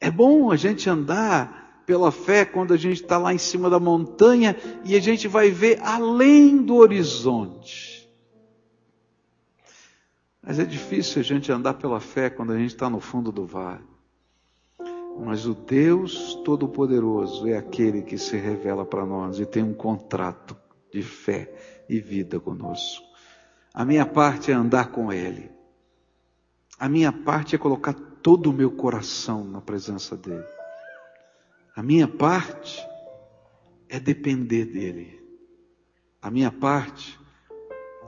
É 0.00 0.10
bom 0.10 0.50
a 0.50 0.56
gente 0.56 0.88
andar 0.88 1.82
pela 1.86 2.10
fé 2.10 2.44
quando 2.44 2.72
a 2.72 2.76
gente 2.76 3.02
está 3.02 3.18
lá 3.18 3.34
em 3.34 3.38
cima 3.38 3.68
da 3.68 3.78
montanha 3.78 4.56
e 4.84 4.96
a 4.96 5.00
gente 5.00 5.28
vai 5.28 5.50
ver 5.50 5.78
além 5.82 6.56
do 6.56 6.76
horizonte. 6.76 7.99
Mas 10.42 10.58
é 10.58 10.64
difícil 10.64 11.20
a 11.20 11.24
gente 11.24 11.52
andar 11.52 11.74
pela 11.74 12.00
fé 12.00 12.30
quando 12.30 12.52
a 12.52 12.58
gente 12.58 12.74
está 12.74 12.88
no 12.88 12.98
fundo 12.98 13.30
do 13.30 13.44
vale. 13.44 13.84
Mas 15.18 15.46
o 15.46 15.54
Deus 15.54 16.34
Todo-Poderoso 16.44 17.46
é 17.46 17.56
aquele 17.56 18.02
que 18.02 18.16
se 18.16 18.36
revela 18.36 18.86
para 18.86 19.04
nós 19.04 19.38
e 19.38 19.44
tem 19.44 19.62
um 19.62 19.74
contrato 19.74 20.56
de 20.90 21.02
fé 21.02 21.84
e 21.88 22.00
vida 22.00 22.40
conosco. 22.40 23.04
A 23.74 23.84
minha 23.84 24.06
parte 24.06 24.50
é 24.50 24.54
andar 24.54 24.90
com 24.90 25.12
Ele. 25.12 25.50
A 26.78 26.88
minha 26.88 27.12
parte 27.12 27.54
é 27.54 27.58
colocar 27.58 27.92
todo 27.92 28.50
o 28.50 28.52
meu 28.52 28.70
coração 28.70 29.44
na 29.44 29.60
presença 29.60 30.16
dEle. 30.16 30.44
A 31.76 31.82
minha 31.82 32.08
parte 32.08 32.82
é 33.88 34.00
depender 34.00 34.64
dEle. 34.64 35.20
A 36.22 36.30
minha 36.30 36.50
parte 36.50 37.20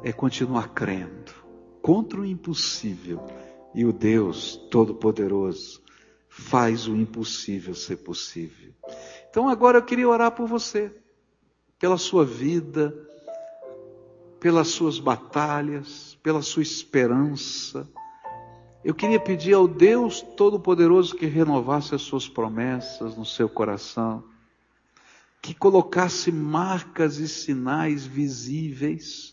é 0.03 0.13
continuar 0.13 0.71
crendo 0.71 1.43
contra 1.83 2.21
o 2.21 2.25
impossível. 2.25 3.21
E 3.75 3.85
o 3.85 3.93
Deus 3.93 4.57
Todo-Poderoso 4.71 5.83
faz 6.29 6.87
o 6.87 6.97
impossível 6.97 7.75
ser 7.75 7.97
possível. 7.97 8.73
Então 9.29 9.49
agora 9.49 9.79
eu 9.79 9.83
queria 9.83 10.09
orar 10.09 10.33
por 10.33 10.47
você, 10.47 10.95
pela 11.79 11.99
sua 11.99 12.25
vida, 12.25 12.95
pelas 14.39 14.69
suas 14.69 14.99
batalhas, 14.99 16.19
pela 16.23 16.43
sua 16.43 16.63
esperança. 16.63 17.89
Eu 18.85 18.95
queria 18.95 19.21
pedir 19.21 19.55
ao 19.55 19.67
Deus 19.67 20.21
Todo-Poderoso 20.37 21.17
que 21.17 21.27
renovasse 21.27 21.95
as 21.95 22.03
suas 22.03 22.29
promessas 22.29 23.17
no 23.17 23.25
seu 23.25 23.49
coração, 23.49 24.25
que 25.41 25.55
colocasse 25.55 26.31
marcas 26.31 27.19
e 27.19 27.27
sinais 27.27 28.05
visíveis 28.05 29.32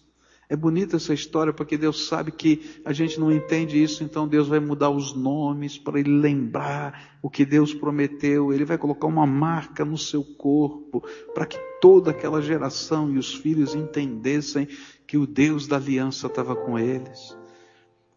é 0.49 0.55
bonita 0.55 0.95
essa 0.95 1.13
história 1.13 1.53
porque 1.53 1.77
Deus 1.77 2.07
sabe 2.07 2.31
que 2.31 2.81
a 2.83 2.91
gente 2.91 3.19
não 3.19 3.31
entende 3.31 3.81
isso, 3.81 4.03
então 4.03 4.27
Deus 4.27 4.47
vai 4.47 4.59
mudar 4.59 4.89
os 4.89 5.13
nomes 5.13 5.77
para 5.77 5.99
ele 5.99 6.09
lembrar 6.09 7.19
o 7.21 7.29
que 7.29 7.45
Deus 7.45 7.71
prometeu. 7.71 8.51
Ele 8.51 8.65
vai 8.65 8.75
colocar 8.75 9.05
uma 9.05 9.27
marca 9.27 9.85
no 9.85 9.95
seu 9.95 10.23
corpo 10.23 11.03
para 11.35 11.45
que 11.45 11.59
toda 11.79 12.09
aquela 12.09 12.41
geração 12.41 13.13
e 13.13 13.19
os 13.19 13.31
filhos 13.31 13.75
entendessem 13.75 14.67
que 15.05 15.17
o 15.17 15.27
Deus 15.27 15.67
da 15.67 15.75
aliança 15.75 16.25
estava 16.25 16.55
com 16.55 16.79
eles. 16.79 17.37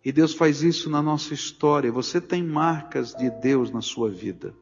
E 0.02 0.10
Deus 0.10 0.32
faz 0.32 0.62
isso 0.62 0.88
na 0.88 1.02
nossa 1.02 1.34
história. 1.34 1.92
Você 1.92 2.18
tem 2.18 2.42
marcas 2.42 3.14
de 3.14 3.28
Deus 3.28 3.70
na 3.70 3.82
sua 3.82 4.10
vida 4.10 4.54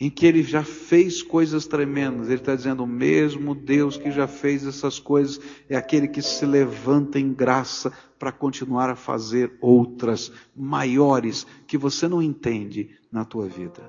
em 0.00 0.08
que 0.08 0.26
ele 0.26 0.42
já 0.42 0.62
fez 0.62 1.22
coisas 1.22 1.66
tremendas. 1.66 2.28
Ele 2.28 2.36
está 2.36 2.54
dizendo: 2.54 2.84
o 2.84 2.86
mesmo 2.86 3.54
Deus 3.54 3.96
que 3.96 4.10
já 4.10 4.26
fez 4.26 4.66
essas 4.66 4.98
coisas 4.98 5.40
é 5.68 5.76
aquele 5.76 6.08
que 6.08 6.22
se 6.22 6.46
levanta 6.46 7.18
em 7.18 7.32
graça 7.32 7.92
para 8.18 8.32
continuar 8.32 8.90
a 8.90 8.96
fazer 8.96 9.56
outras 9.60 10.32
maiores 10.56 11.46
que 11.66 11.78
você 11.78 12.08
não 12.08 12.22
entende 12.22 12.90
na 13.10 13.24
tua 13.24 13.46
vida. 13.46 13.82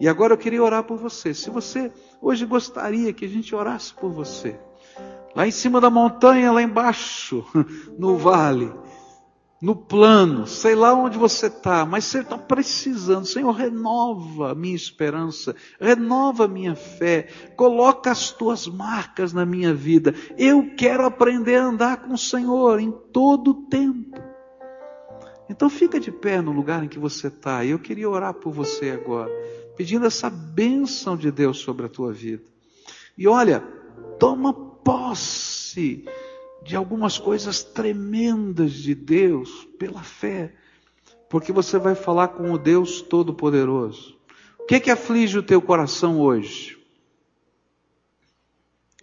E 0.00 0.08
agora 0.08 0.32
eu 0.32 0.38
queria 0.38 0.62
orar 0.62 0.84
por 0.84 0.98
você. 0.98 1.32
Se 1.32 1.50
você 1.50 1.92
hoje 2.20 2.44
gostaria 2.44 3.12
que 3.12 3.24
a 3.24 3.28
gente 3.28 3.54
orasse 3.54 3.94
por 3.94 4.10
você, 4.10 4.58
Lá 5.34 5.46
em 5.46 5.50
cima 5.50 5.80
da 5.80 5.88
montanha, 5.88 6.52
lá 6.52 6.62
embaixo, 6.62 7.44
no 7.98 8.18
vale, 8.18 8.70
no 9.62 9.76
plano, 9.76 10.44
sei 10.44 10.74
lá 10.74 10.92
onde 10.92 11.16
você 11.16 11.46
está, 11.46 11.86
mas 11.86 12.04
você 12.04 12.18
está 12.18 12.36
precisando. 12.36 13.24
Senhor, 13.24 13.52
renova 13.52 14.50
a 14.50 14.54
minha 14.56 14.74
esperança, 14.74 15.54
renova 15.80 16.46
a 16.46 16.48
minha 16.48 16.74
fé, 16.74 17.28
coloca 17.54 18.10
as 18.10 18.32
tuas 18.32 18.66
marcas 18.66 19.32
na 19.32 19.46
minha 19.46 19.72
vida. 19.72 20.16
Eu 20.36 20.74
quero 20.76 21.06
aprender 21.06 21.54
a 21.58 21.66
andar 21.66 21.98
com 21.98 22.12
o 22.12 22.18
Senhor 22.18 22.80
em 22.80 22.90
todo 23.12 23.52
o 23.52 23.62
tempo. 23.68 24.20
Então 25.48 25.70
fica 25.70 26.00
de 26.00 26.10
pé 26.10 26.40
no 26.40 26.50
lugar 26.50 26.82
em 26.82 26.88
que 26.88 26.98
você 26.98 27.28
está. 27.28 27.64
Eu 27.64 27.78
queria 27.78 28.10
orar 28.10 28.34
por 28.34 28.52
você 28.52 28.90
agora, 28.90 29.30
pedindo 29.76 30.06
essa 30.06 30.28
bênção 30.28 31.16
de 31.16 31.30
Deus 31.30 31.58
sobre 31.58 31.86
a 31.86 31.88
tua 31.88 32.12
vida. 32.12 32.42
E 33.16 33.28
olha, 33.28 33.60
toma 34.18 34.52
posse 34.52 36.04
de 36.64 36.76
algumas 36.76 37.18
coisas 37.18 37.62
tremendas 37.62 38.72
de 38.72 38.94
Deus 38.94 39.66
pela 39.78 40.02
fé, 40.02 40.54
porque 41.28 41.52
você 41.52 41.78
vai 41.78 41.94
falar 41.94 42.28
com 42.28 42.52
o 42.52 42.58
Deus 42.58 43.00
Todo-Poderoso. 43.00 44.16
O 44.60 44.66
que 44.66 44.76
é 44.76 44.80
que 44.80 44.90
aflige 44.90 45.38
o 45.38 45.42
teu 45.42 45.60
coração 45.60 46.20
hoje? 46.20 46.78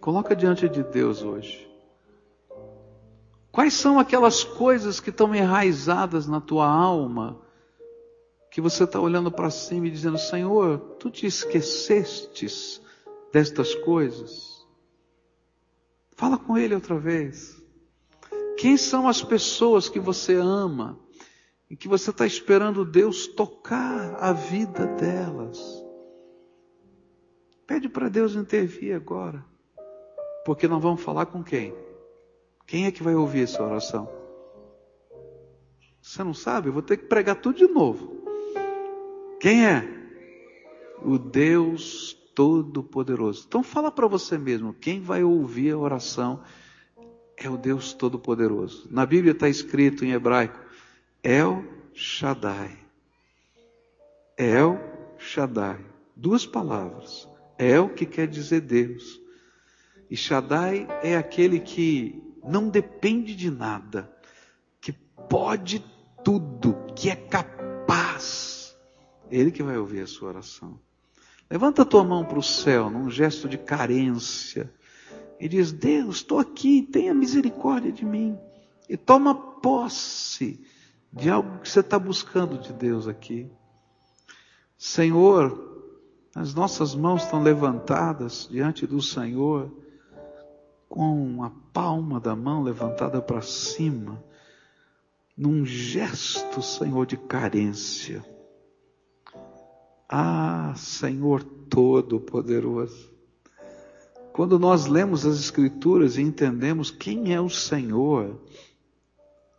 Coloca 0.00 0.34
diante 0.34 0.68
de 0.68 0.82
Deus 0.82 1.22
hoje. 1.22 1.68
Quais 3.52 3.74
são 3.74 3.98
aquelas 3.98 4.42
coisas 4.42 5.00
que 5.00 5.10
estão 5.10 5.34
enraizadas 5.34 6.26
na 6.26 6.40
tua 6.40 6.66
alma, 6.66 7.40
que 8.50 8.60
você 8.60 8.84
está 8.84 8.98
olhando 8.98 9.30
para 9.30 9.50
cima 9.50 9.88
e 9.88 9.90
dizendo: 9.90 10.16
Senhor, 10.16 10.78
tu 10.98 11.10
te 11.10 11.26
esquecestes 11.26 12.80
destas 13.32 13.74
coisas? 13.74 14.49
Fala 16.20 16.36
com 16.36 16.58
ele 16.58 16.74
outra 16.74 16.98
vez. 16.98 17.58
Quem 18.58 18.76
são 18.76 19.08
as 19.08 19.22
pessoas 19.22 19.88
que 19.88 19.98
você 19.98 20.34
ama 20.34 21.00
e 21.70 21.74
que 21.74 21.88
você 21.88 22.10
está 22.10 22.26
esperando 22.26 22.84
Deus 22.84 23.26
tocar 23.26 24.16
a 24.16 24.30
vida 24.30 24.86
delas? 24.86 25.58
Pede 27.66 27.88
para 27.88 28.10
Deus 28.10 28.34
intervir 28.34 28.94
agora, 28.94 29.42
porque 30.44 30.68
nós 30.68 30.82
vamos 30.82 31.02
falar 31.02 31.24
com 31.24 31.42
quem? 31.42 31.74
Quem 32.66 32.84
é 32.84 32.92
que 32.92 33.02
vai 33.02 33.14
ouvir 33.14 33.44
essa 33.44 33.62
oração? 33.62 34.06
Você 36.02 36.22
não 36.22 36.34
sabe? 36.34 36.68
Eu 36.68 36.74
vou 36.74 36.82
ter 36.82 36.98
que 36.98 37.06
pregar 37.06 37.36
tudo 37.36 37.56
de 37.56 37.66
novo. 37.66 38.22
Quem 39.40 39.64
é? 39.64 39.88
O 41.02 41.16
Deus 41.16 42.19
Todo-Poderoso. 42.34 43.44
Então 43.46 43.62
fala 43.62 43.90
para 43.90 44.06
você 44.06 44.38
mesmo, 44.38 44.72
quem 44.74 45.00
vai 45.00 45.22
ouvir 45.22 45.72
a 45.72 45.78
oração 45.78 46.42
é 47.36 47.48
o 47.48 47.56
Deus 47.56 47.92
Todo-Poderoso. 47.92 48.86
Na 48.90 49.06
Bíblia 49.06 49.32
está 49.32 49.48
escrito 49.48 50.04
em 50.04 50.12
hebraico, 50.12 50.58
El 51.22 51.64
Shaddai. 51.94 52.78
El 54.36 54.78
Shaddai. 55.18 55.84
Duas 56.14 56.46
palavras. 56.46 57.28
El 57.58 57.94
que 57.94 58.06
quer 58.06 58.28
dizer 58.28 58.60
Deus. 58.60 59.20
E 60.10 60.16
Shaddai 60.16 60.86
é 61.02 61.16
aquele 61.16 61.60
que 61.60 62.22
não 62.44 62.68
depende 62.68 63.34
de 63.34 63.50
nada, 63.50 64.10
que 64.80 64.92
pode 64.92 65.84
tudo, 66.24 66.74
que 66.96 67.10
é 67.10 67.16
capaz. 67.16 68.76
Ele 69.30 69.50
que 69.50 69.62
vai 69.62 69.78
ouvir 69.78 70.00
a 70.00 70.06
sua 70.06 70.30
oração. 70.30 70.80
Levanta 71.50 71.82
a 71.82 71.84
tua 71.84 72.04
mão 72.04 72.24
para 72.24 72.38
o 72.38 72.42
céu 72.42 72.88
num 72.88 73.10
gesto 73.10 73.48
de 73.48 73.58
carência 73.58 74.72
e 75.40 75.48
diz: 75.48 75.72
Deus, 75.72 76.16
estou 76.16 76.38
aqui, 76.38 76.82
tenha 76.82 77.12
misericórdia 77.12 77.90
de 77.90 78.04
mim. 78.04 78.38
E 78.88 78.96
toma 78.96 79.34
posse 79.34 80.64
de 81.12 81.28
algo 81.28 81.58
que 81.58 81.68
você 81.68 81.80
está 81.80 81.98
buscando 81.98 82.58
de 82.58 82.72
Deus 82.72 83.08
aqui. 83.08 83.50
Senhor, 84.78 85.88
as 86.34 86.54
nossas 86.54 86.94
mãos 86.94 87.24
estão 87.24 87.42
levantadas 87.42 88.48
diante 88.48 88.86
do 88.86 89.02
Senhor, 89.02 89.70
com 90.88 91.42
a 91.42 91.50
palma 91.72 92.20
da 92.20 92.36
mão 92.36 92.62
levantada 92.62 93.20
para 93.20 93.42
cima, 93.42 94.22
num 95.36 95.64
gesto, 95.64 96.62
Senhor, 96.62 97.06
de 97.06 97.16
carência. 97.16 98.24
Ah, 100.12 100.74
Senhor 100.76 101.44
Todo-Poderoso. 101.44 103.12
Quando 104.32 104.58
nós 104.58 104.86
lemos 104.86 105.24
as 105.24 105.38
Escrituras 105.38 106.18
e 106.18 106.22
entendemos 106.22 106.90
quem 106.90 107.32
é 107.32 107.40
o 107.40 107.48
Senhor, 107.48 108.40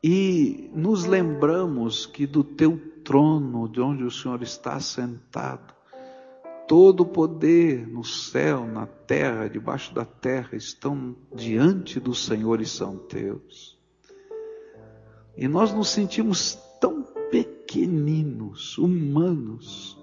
e 0.04 0.70
nos 0.74 1.06
lembramos 1.06 2.06
que 2.06 2.28
do 2.28 2.44
teu 2.44 2.78
trono, 3.02 3.70
de 3.70 3.80
onde 3.80 4.04
o 4.04 4.12
Senhor 4.12 4.44
está 4.44 4.78
sentado, 4.82 5.74
todo 6.68 7.04
o 7.04 7.06
poder 7.06 7.88
no 7.88 8.04
céu, 8.04 8.66
na 8.68 8.86
terra, 8.86 9.48
debaixo 9.48 9.96
da 9.96 10.04
terra, 10.04 10.58
estão 10.58 11.16
diante 11.34 11.98
do 11.98 12.14
Senhor 12.14 12.60
e 12.60 12.66
são 12.66 12.98
teus. 12.98 13.80
E 15.38 15.48
nós 15.48 15.74
nos 15.74 15.88
sentimos 15.88 16.60
tão 16.82 17.04
pequeninos, 17.32 18.78
humanos, 18.78 20.01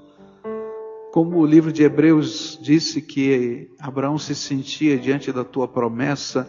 como 1.19 1.39
o 1.39 1.45
livro 1.45 1.73
de 1.73 1.83
Hebreus 1.83 2.57
disse 2.62 3.03
que 3.03 3.73
Abraão 3.81 4.16
se 4.19 4.37
sentia 4.37 4.97
diante 4.97 5.33
da 5.33 5.43
tua 5.43 5.66
promessa 5.66 6.49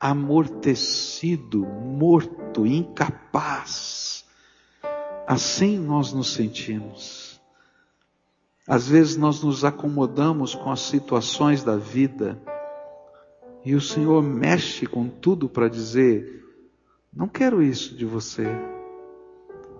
amortecido, 0.00 1.66
morto, 1.66 2.64
incapaz. 2.64 4.24
Assim 5.26 5.78
nós 5.78 6.14
nos 6.14 6.32
sentimos. 6.32 7.38
Às 8.66 8.88
vezes 8.88 9.18
nós 9.18 9.42
nos 9.42 9.66
acomodamos 9.66 10.54
com 10.54 10.70
as 10.70 10.80
situações 10.80 11.62
da 11.62 11.76
vida 11.76 12.42
e 13.66 13.74
o 13.74 13.82
Senhor 13.82 14.22
mexe 14.22 14.86
com 14.86 15.10
tudo 15.10 15.46
para 15.46 15.68
dizer: 15.68 16.42
não 17.12 17.28
quero 17.28 17.62
isso 17.62 17.94
de 17.94 18.06
você. 18.06 18.46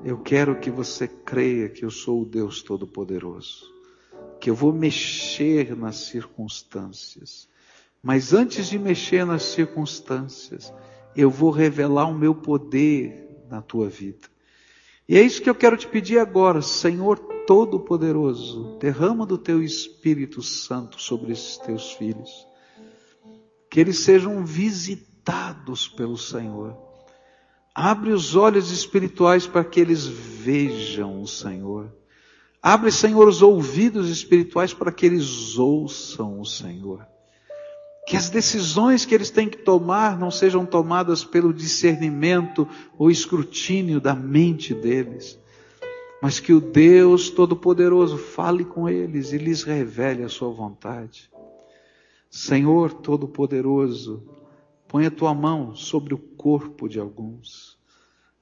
Eu 0.05 0.19
quero 0.19 0.61
que 0.61 0.71
você 0.71 1.09
creia 1.09 1.71
que 1.71 1.87
eu 1.87 1.91
sou 1.91 2.21
o 2.21 2.27
Deus 2.27 2.61
Todo-Poderoso 2.61 3.76
que 4.47 4.51
eu 4.51 4.55
vou 4.55 4.73
mexer 4.73 5.77
nas 5.77 5.97
circunstâncias. 5.97 7.49
Mas 8.01 8.33
antes 8.33 8.69
de 8.69 8.79
mexer 8.79 9.27
nas 9.27 9.43
circunstâncias, 9.43 10.73
eu 11.17 11.29
vou 11.29 11.51
revelar 11.51 12.07
o 12.07 12.17
meu 12.17 12.33
poder 12.33 13.29
na 13.51 13.61
tua 13.61 13.89
vida. 13.89 14.29
E 15.09 15.19
é 15.19 15.21
isso 15.21 15.43
que 15.43 15.51
eu 15.51 15.55
quero 15.57 15.77
te 15.77 15.89
pedir 15.89 16.21
agora, 16.21 16.63
Senhor 16.63 17.19
Todo-Poderoso, 17.45 18.79
derrama 18.79 19.27
do 19.27 19.37
teu 19.37 19.61
Espírito 19.61 20.41
Santo 20.41 21.03
sobre 21.03 21.33
esses 21.33 21.59
teus 21.59 21.95
filhos. 21.95 22.47
Que 23.69 23.81
eles 23.81 23.99
sejam 23.99 24.45
visitados 24.45 25.89
pelo 25.89 26.17
Senhor. 26.17 26.79
Abre 27.75 28.13
os 28.13 28.37
olhos 28.37 28.71
espirituais 28.71 29.45
para 29.45 29.65
que 29.65 29.81
eles 29.81 30.07
vejam 30.07 31.21
o 31.21 31.27
Senhor 31.27 31.93
Abre, 32.69 32.91
Senhor, 32.91 33.29
os 33.29 33.43
ouvidos 33.43 34.11
espirituais 34.11 34.75
para 34.75 34.91
que 34.91 35.07
eles 35.07 35.57
ouçam 35.57 36.41
o 36.41 36.45
Senhor. 36.45 37.07
Que 38.09 38.17
as 38.17 38.29
decisões 38.29 39.05
que 39.05 39.15
eles 39.15 39.31
têm 39.31 39.49
que 39.49 39.59
tomar 39.59 40.19
não 40.19 40.33
sejam 40.33 40.67
tomadas 40.67 41.25
pelo 41.25 41.55
discernimento 41.55 42.67
ou 42.99 43.09
escrutínio 43.09 44.01
da 44.01 44.17
mente 44.17 44.75
deles, 44.75 45.39
mas 46.21 46.41
que 46.41 46.53
o 46.53 46.61
Deus 46.61 47.31
Todo-Poderoso 47.31 48.19
fale 48.19 48.65
com 48.65 48.89
eles 48.89 49.33
e 49.33 49.39
lhes 49.39 49.63
revele 49.63 50.25
a 50.25 50.29
sua 50.29 50.51
vontade. 50.51 51.31
Senhor 52.29 52.95
Todo-Poderoso, 52.95 54.29
põe 54.89 55.07
a 55.07 55.11
tua 55.13 55.33
mão 55.33 55.77
sobre 55.77 56.15
o 56.15 56.19
corpo 56.19 56.89
de 56.89 56.99
alguns. 56.99 57.79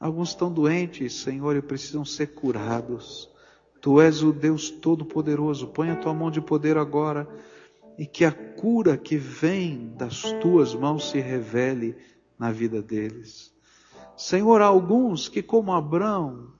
Alguns 0.00 0.30
estão 0.30 0.50
doentes, 0.50 1.12
Senhor, 1.12 1.54
e 1.54 1.60
precisam 1.60 2.06
ser 2.06 2.28
curados. 2.28 3.34
Tu 3.85 4.01
és 4.01 4.22
o 4.22 4.32
Deus 4.32 4.70
Todo-Poderoso. 4.70 5.66
Põe 5.66 5.91
a 5.91 5.97
tua 5.97 6.14
mão 6.14 6.30
de 6.30 6.41
poder 6.41 6.78
agora 6.78 7.28
e 7.99 8.07
que 8.07 8.24
a 8.24 8.32
cura 8.32 8.97
que 8.97 9.18
vem 9.18 9.93
das 9.95 10.22
tuas 10.41 10.74
mãos 10.74 11.11
se 11.11 11.20
revele 11.20 11.95
na 12.39 12.51
vida 12.51 12.80
deles. 12.80 13.55
Senhor, 14.16 14.62
há 14.62 14.64
alguns 14.64 15.28
que, 15.28 15.43
como 15.43 15.70
Abraão, 15.70 16.55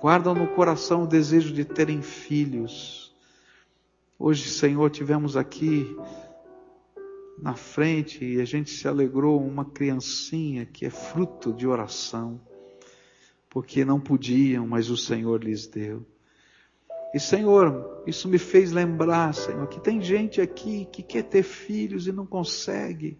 guardam 0.00 0.34
no 0.34 0.48
coração 0.54 1.02
o 1.02 1.06
desejo 1.06 1.52
de 1.52 1.62
terem 1.62 2.00
filhos. 2.00 3.14
Hoje, 4.18 4.48
Senhor, 4.48 4.88
tivemos 4.88 5.36
aqui 5.36 5.94
na 7.38 7.52
frente 7.52 8.24
e 8.24 8.40
a 8.40 8.46
gente 8.46 8.70
se 8.70 8.88
alegrou 8.88 9.38
uma 9.46 9.66
criancinha 9.66 10.64
que 10.64 10.86
é 10.86 10.90
fruto 10.90 11.52
de 11.52 11.66
oração, 11.66 12.40
porque 13.50 13.84
não 13.84 14.00
podiam, 14.00 14.66
mas 14.66 14.88
o 14.88 14.96
Senhor 14.96 15.44
lhes 15.44 15.66
deu. 15.66 16.06
E 17.12 17.18
Senhor, 17.18 18.02
isso 18.06 18.28
me 18.28 18.38
fez 18.38 18.70
lembrar, 18.70 19.34
Senhor, 19.34 19.66
que 19.66 19.80
tem 19.80 20.00
gente 20.00 20.40
aqui 20.40 20.86
que 20.92 21.02
quer 21.02 21.24
ter 21.24 21.42
filhos 21.42 22.06
e 22.06 22.12
não 22.12 22.24
consegue. 22.24 23.18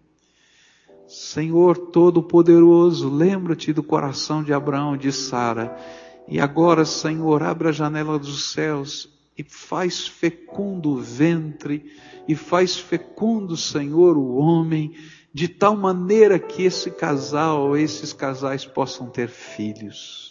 Senhor 1.07 1.77
Todo-Poderoso, 1.77 3.09
lembra-te 3.09 3.73
do 3.73 3.83
coração 3.83 4.41
de 4.41 4.53
Abraão 4.53 4.95
e 4.95 4.99
de 4.99 5.11
Sara. 5.11 5.77
E 6.25 6.39
agora, 6.39 6.85
Senhor, 6.85 7.43
abre 7.43 7.67
a 7.67 7.71
janela 7.73 8.17
dos 8.17 8.53
céus 8.53 9.09
e 9.37 9.43
faz 9.43 10.07
fecundo 10.07 10.91
o 10.91 10.97
ventre, 10.97 11.91
e 12.27 12.35
faz 12.35 12.77
fecundo, 12.77 13.57
Senhor, 13.57 14.17
o 14.17 14.35
homem, 14.35 14.95
de 15.33 15.47
tal 15.47 15.75
maneira 15.75 16.39
que 16.39 16.63
esse 16.63 16.91
casal, 16.91 17.75
esses 17.75 18.13
casais 18.13 18.65
possam 18.65 19.09
ter 19.09 19.27
filhos. 19.27 20.30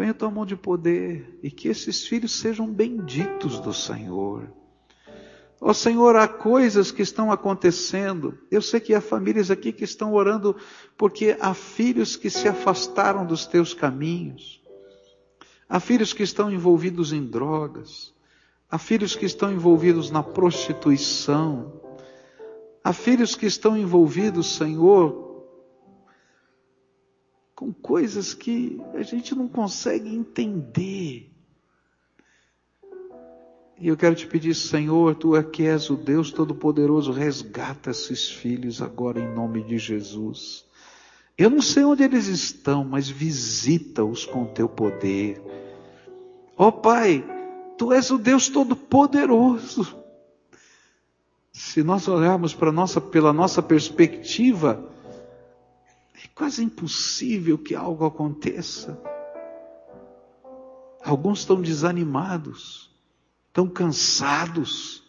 Põe 0.00 0.08
a 0.08 0.14
tua 0.14 0.30
mão 0.30 0.46
de 0.46 0.56
poder 0.56 1.38
e 1.42 1.50
que 1.50 1.68
esses 1.68 2.06
filhos 2.06 2.40
sejam 2.40 2.66
benditos 2.66 3.60
do 3.60 3.70
Senhor. 3.74 4.50
Ó 5.60 5.68
oh, 5.68 5.74
Senhor, 5.74 6.16
há 6.16 6.26
coisas 6.26 6.90
que 6.90 7.02
estão 7.02 7.30
acontecendo. 7.30 8.38
Eu 8.50 8.62
sei 8.62 8.80
que 8.80 8.94
há 8.94 9.00
famílias 9.02 9.50
aqui 9.50 9.74
que 9.74 9.84
estão 9.84 10.14
orando 10.14 10.56
porque 10.96 11.36
há 11.38 11.52
filhos 11.52 12.16
que 12.16 12.30
se 12.30 12.48
afastaram 12.48 13.26
dos 13.26 13.44
teus 13.44 13.74
caminhos. 13.74 14.62
Há 15.68 15.78
filhos 15.78 16.14
que 16.14 16.22
estão 16.22 16.50
envolvidos 16.50 17.12
em 17.12 17.22
drogas. 17.22 18.14
Há 18.70 18.78
filhos 18.78 19.14
que 19.14 19.26
estão 19.26 19.52
envolvidos 19.52 20.10
na 20.10 20.22
prostituição. 20.22 21.78
Há 22.82 22.94
filhos 22.94 23.36
que 23.36 23.44
estão 23.44 23.76
envolvidos, 23.76 24.56
Senhor, 24.56 25.29
com 27.60 27.74
coisas 27.74 28.32
que 28.32 28.80
a 28.94 29.02
gente 29.02 29.34
não 29.34 29.46
consegue 29.46 30.08
entender. 30.08 31.30
E 33.78 33.86
eu 33.86 33.98
quero 33.98 34.14
te 34.14 34.26
pedir, 34.26 34.54
Senhor, 34.54 35.14
tu 35.14 35.36
é 35.36 35.42
que 35.42 35.64
és 35.64 35.90
o 35.90 35.94
Deus 35.94 36.32
Todo-Poderoso, 36.32 37.12
resgata 37.12 37.90
esses 37.90 38.30
filhos 38.30 38.80
agora 38.80 39.20
em 39.20 39.34
nome 39.34 39.62
de 39.62 39.76
Jesus. 39.76 40.64
Eu 41.36 41.50
não 41.50 41.60
sei 41.60 41.84
onde 41.84 42.02
eles 42.02 42.28
estão, 42.28 42.82
mas 42.82 43.10
visita-os 43.10 44.24
com 44.24 44.46
teu 44.46 44.66
poder. 44.66 45.38
Ó 46.56 46.68
oh, 46.68 46.72
Pai, 46.72 47.22
tu 47.76 47.92
és 47.92 48.10
o 48.10 48.16
Deus 48.16 48.48
Todo-Poderoso. 48.48 49.98
Se 51.52 51.82
nós 51.82 52.08
olharmos 52.08 52.54
para 52.54 52.72
nossa, 52.72 53.02
pela 53.02 53.34
nossa 53.34 53.62
perspectiva, 53.62 54.89
é 56.22 56.28
quase 56.34 56.62
impossível 56.62 57.56
que 57.56 57.74
algo 57.74 58.04
aconteça. 58.04 59.00
Alguns 61.02 61.40
estão 61.40 61.60
desanimados, 61.60 62.90
estão 63.48 63.66
cansados. 63.66 65.02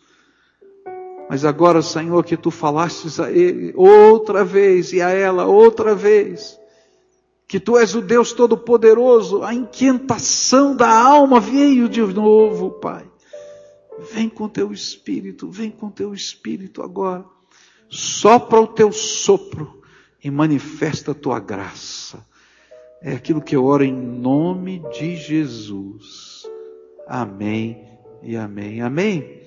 Mas 1.29 1.43
agora, 1.43 1.81
Senhor, 1.81 2.23
que 2.23 2.37
tu 2.37 2.49
falastes 2.49 3.19
a 3.19 3.29
ele 3.29 3.73
outra 3.75 4.45
vez 4.45 4.93
e 4.93 5.01
a 5.01 5.09
ela 5.09 5.45
outra 5.45 5.93
vez, 5.93 6.57
que 7.45 7.59
tu 7.59 7.77
és 7.77 7.93
o 7.93 8.01
Deus 8.01 8.31
Todo-Poderoso, 8.31 9.43
a 9.43 9.53
inquietação 9.53 10.73
da 10.73 10.89
alma 10.89 11.41
veio 11.41 11.89
de 11.89 12.01
novo, 12.01 12.71
Pai. 12.71 13.05
Vem 14.13 14.29
com 14.29 14.47
teu 14.47 14.71
espírito, 14.71 15.49
vem 15.49 15.69
com 15.69 15.89
teu 15.89 16.13
espírito 16.13 16.81
agora. 16.81 17.25
Sopra 17.89 18.61
o 18.61 18.67
teu 18.67 18.93
sopro 18.93 19.80
e 20.23 20.29
manifesta 20.29 21.11
a 21.11 21.15
tua 21.15 21.39
graça. 21.39 22.25
É 23.01 23.13
aquilo 23.13 23.41
que 23.41 23.55
eu 23.55 23.65
oro 23.65 23.83
em 23.83 23.93
nome 23.93 24.83
de 24.91 25.15
Jesus. 25.15 26.43
Amém 27.07 27.87
e 28.21 28.35
amém. 28.35 28.81
Amém. 28.81 29.40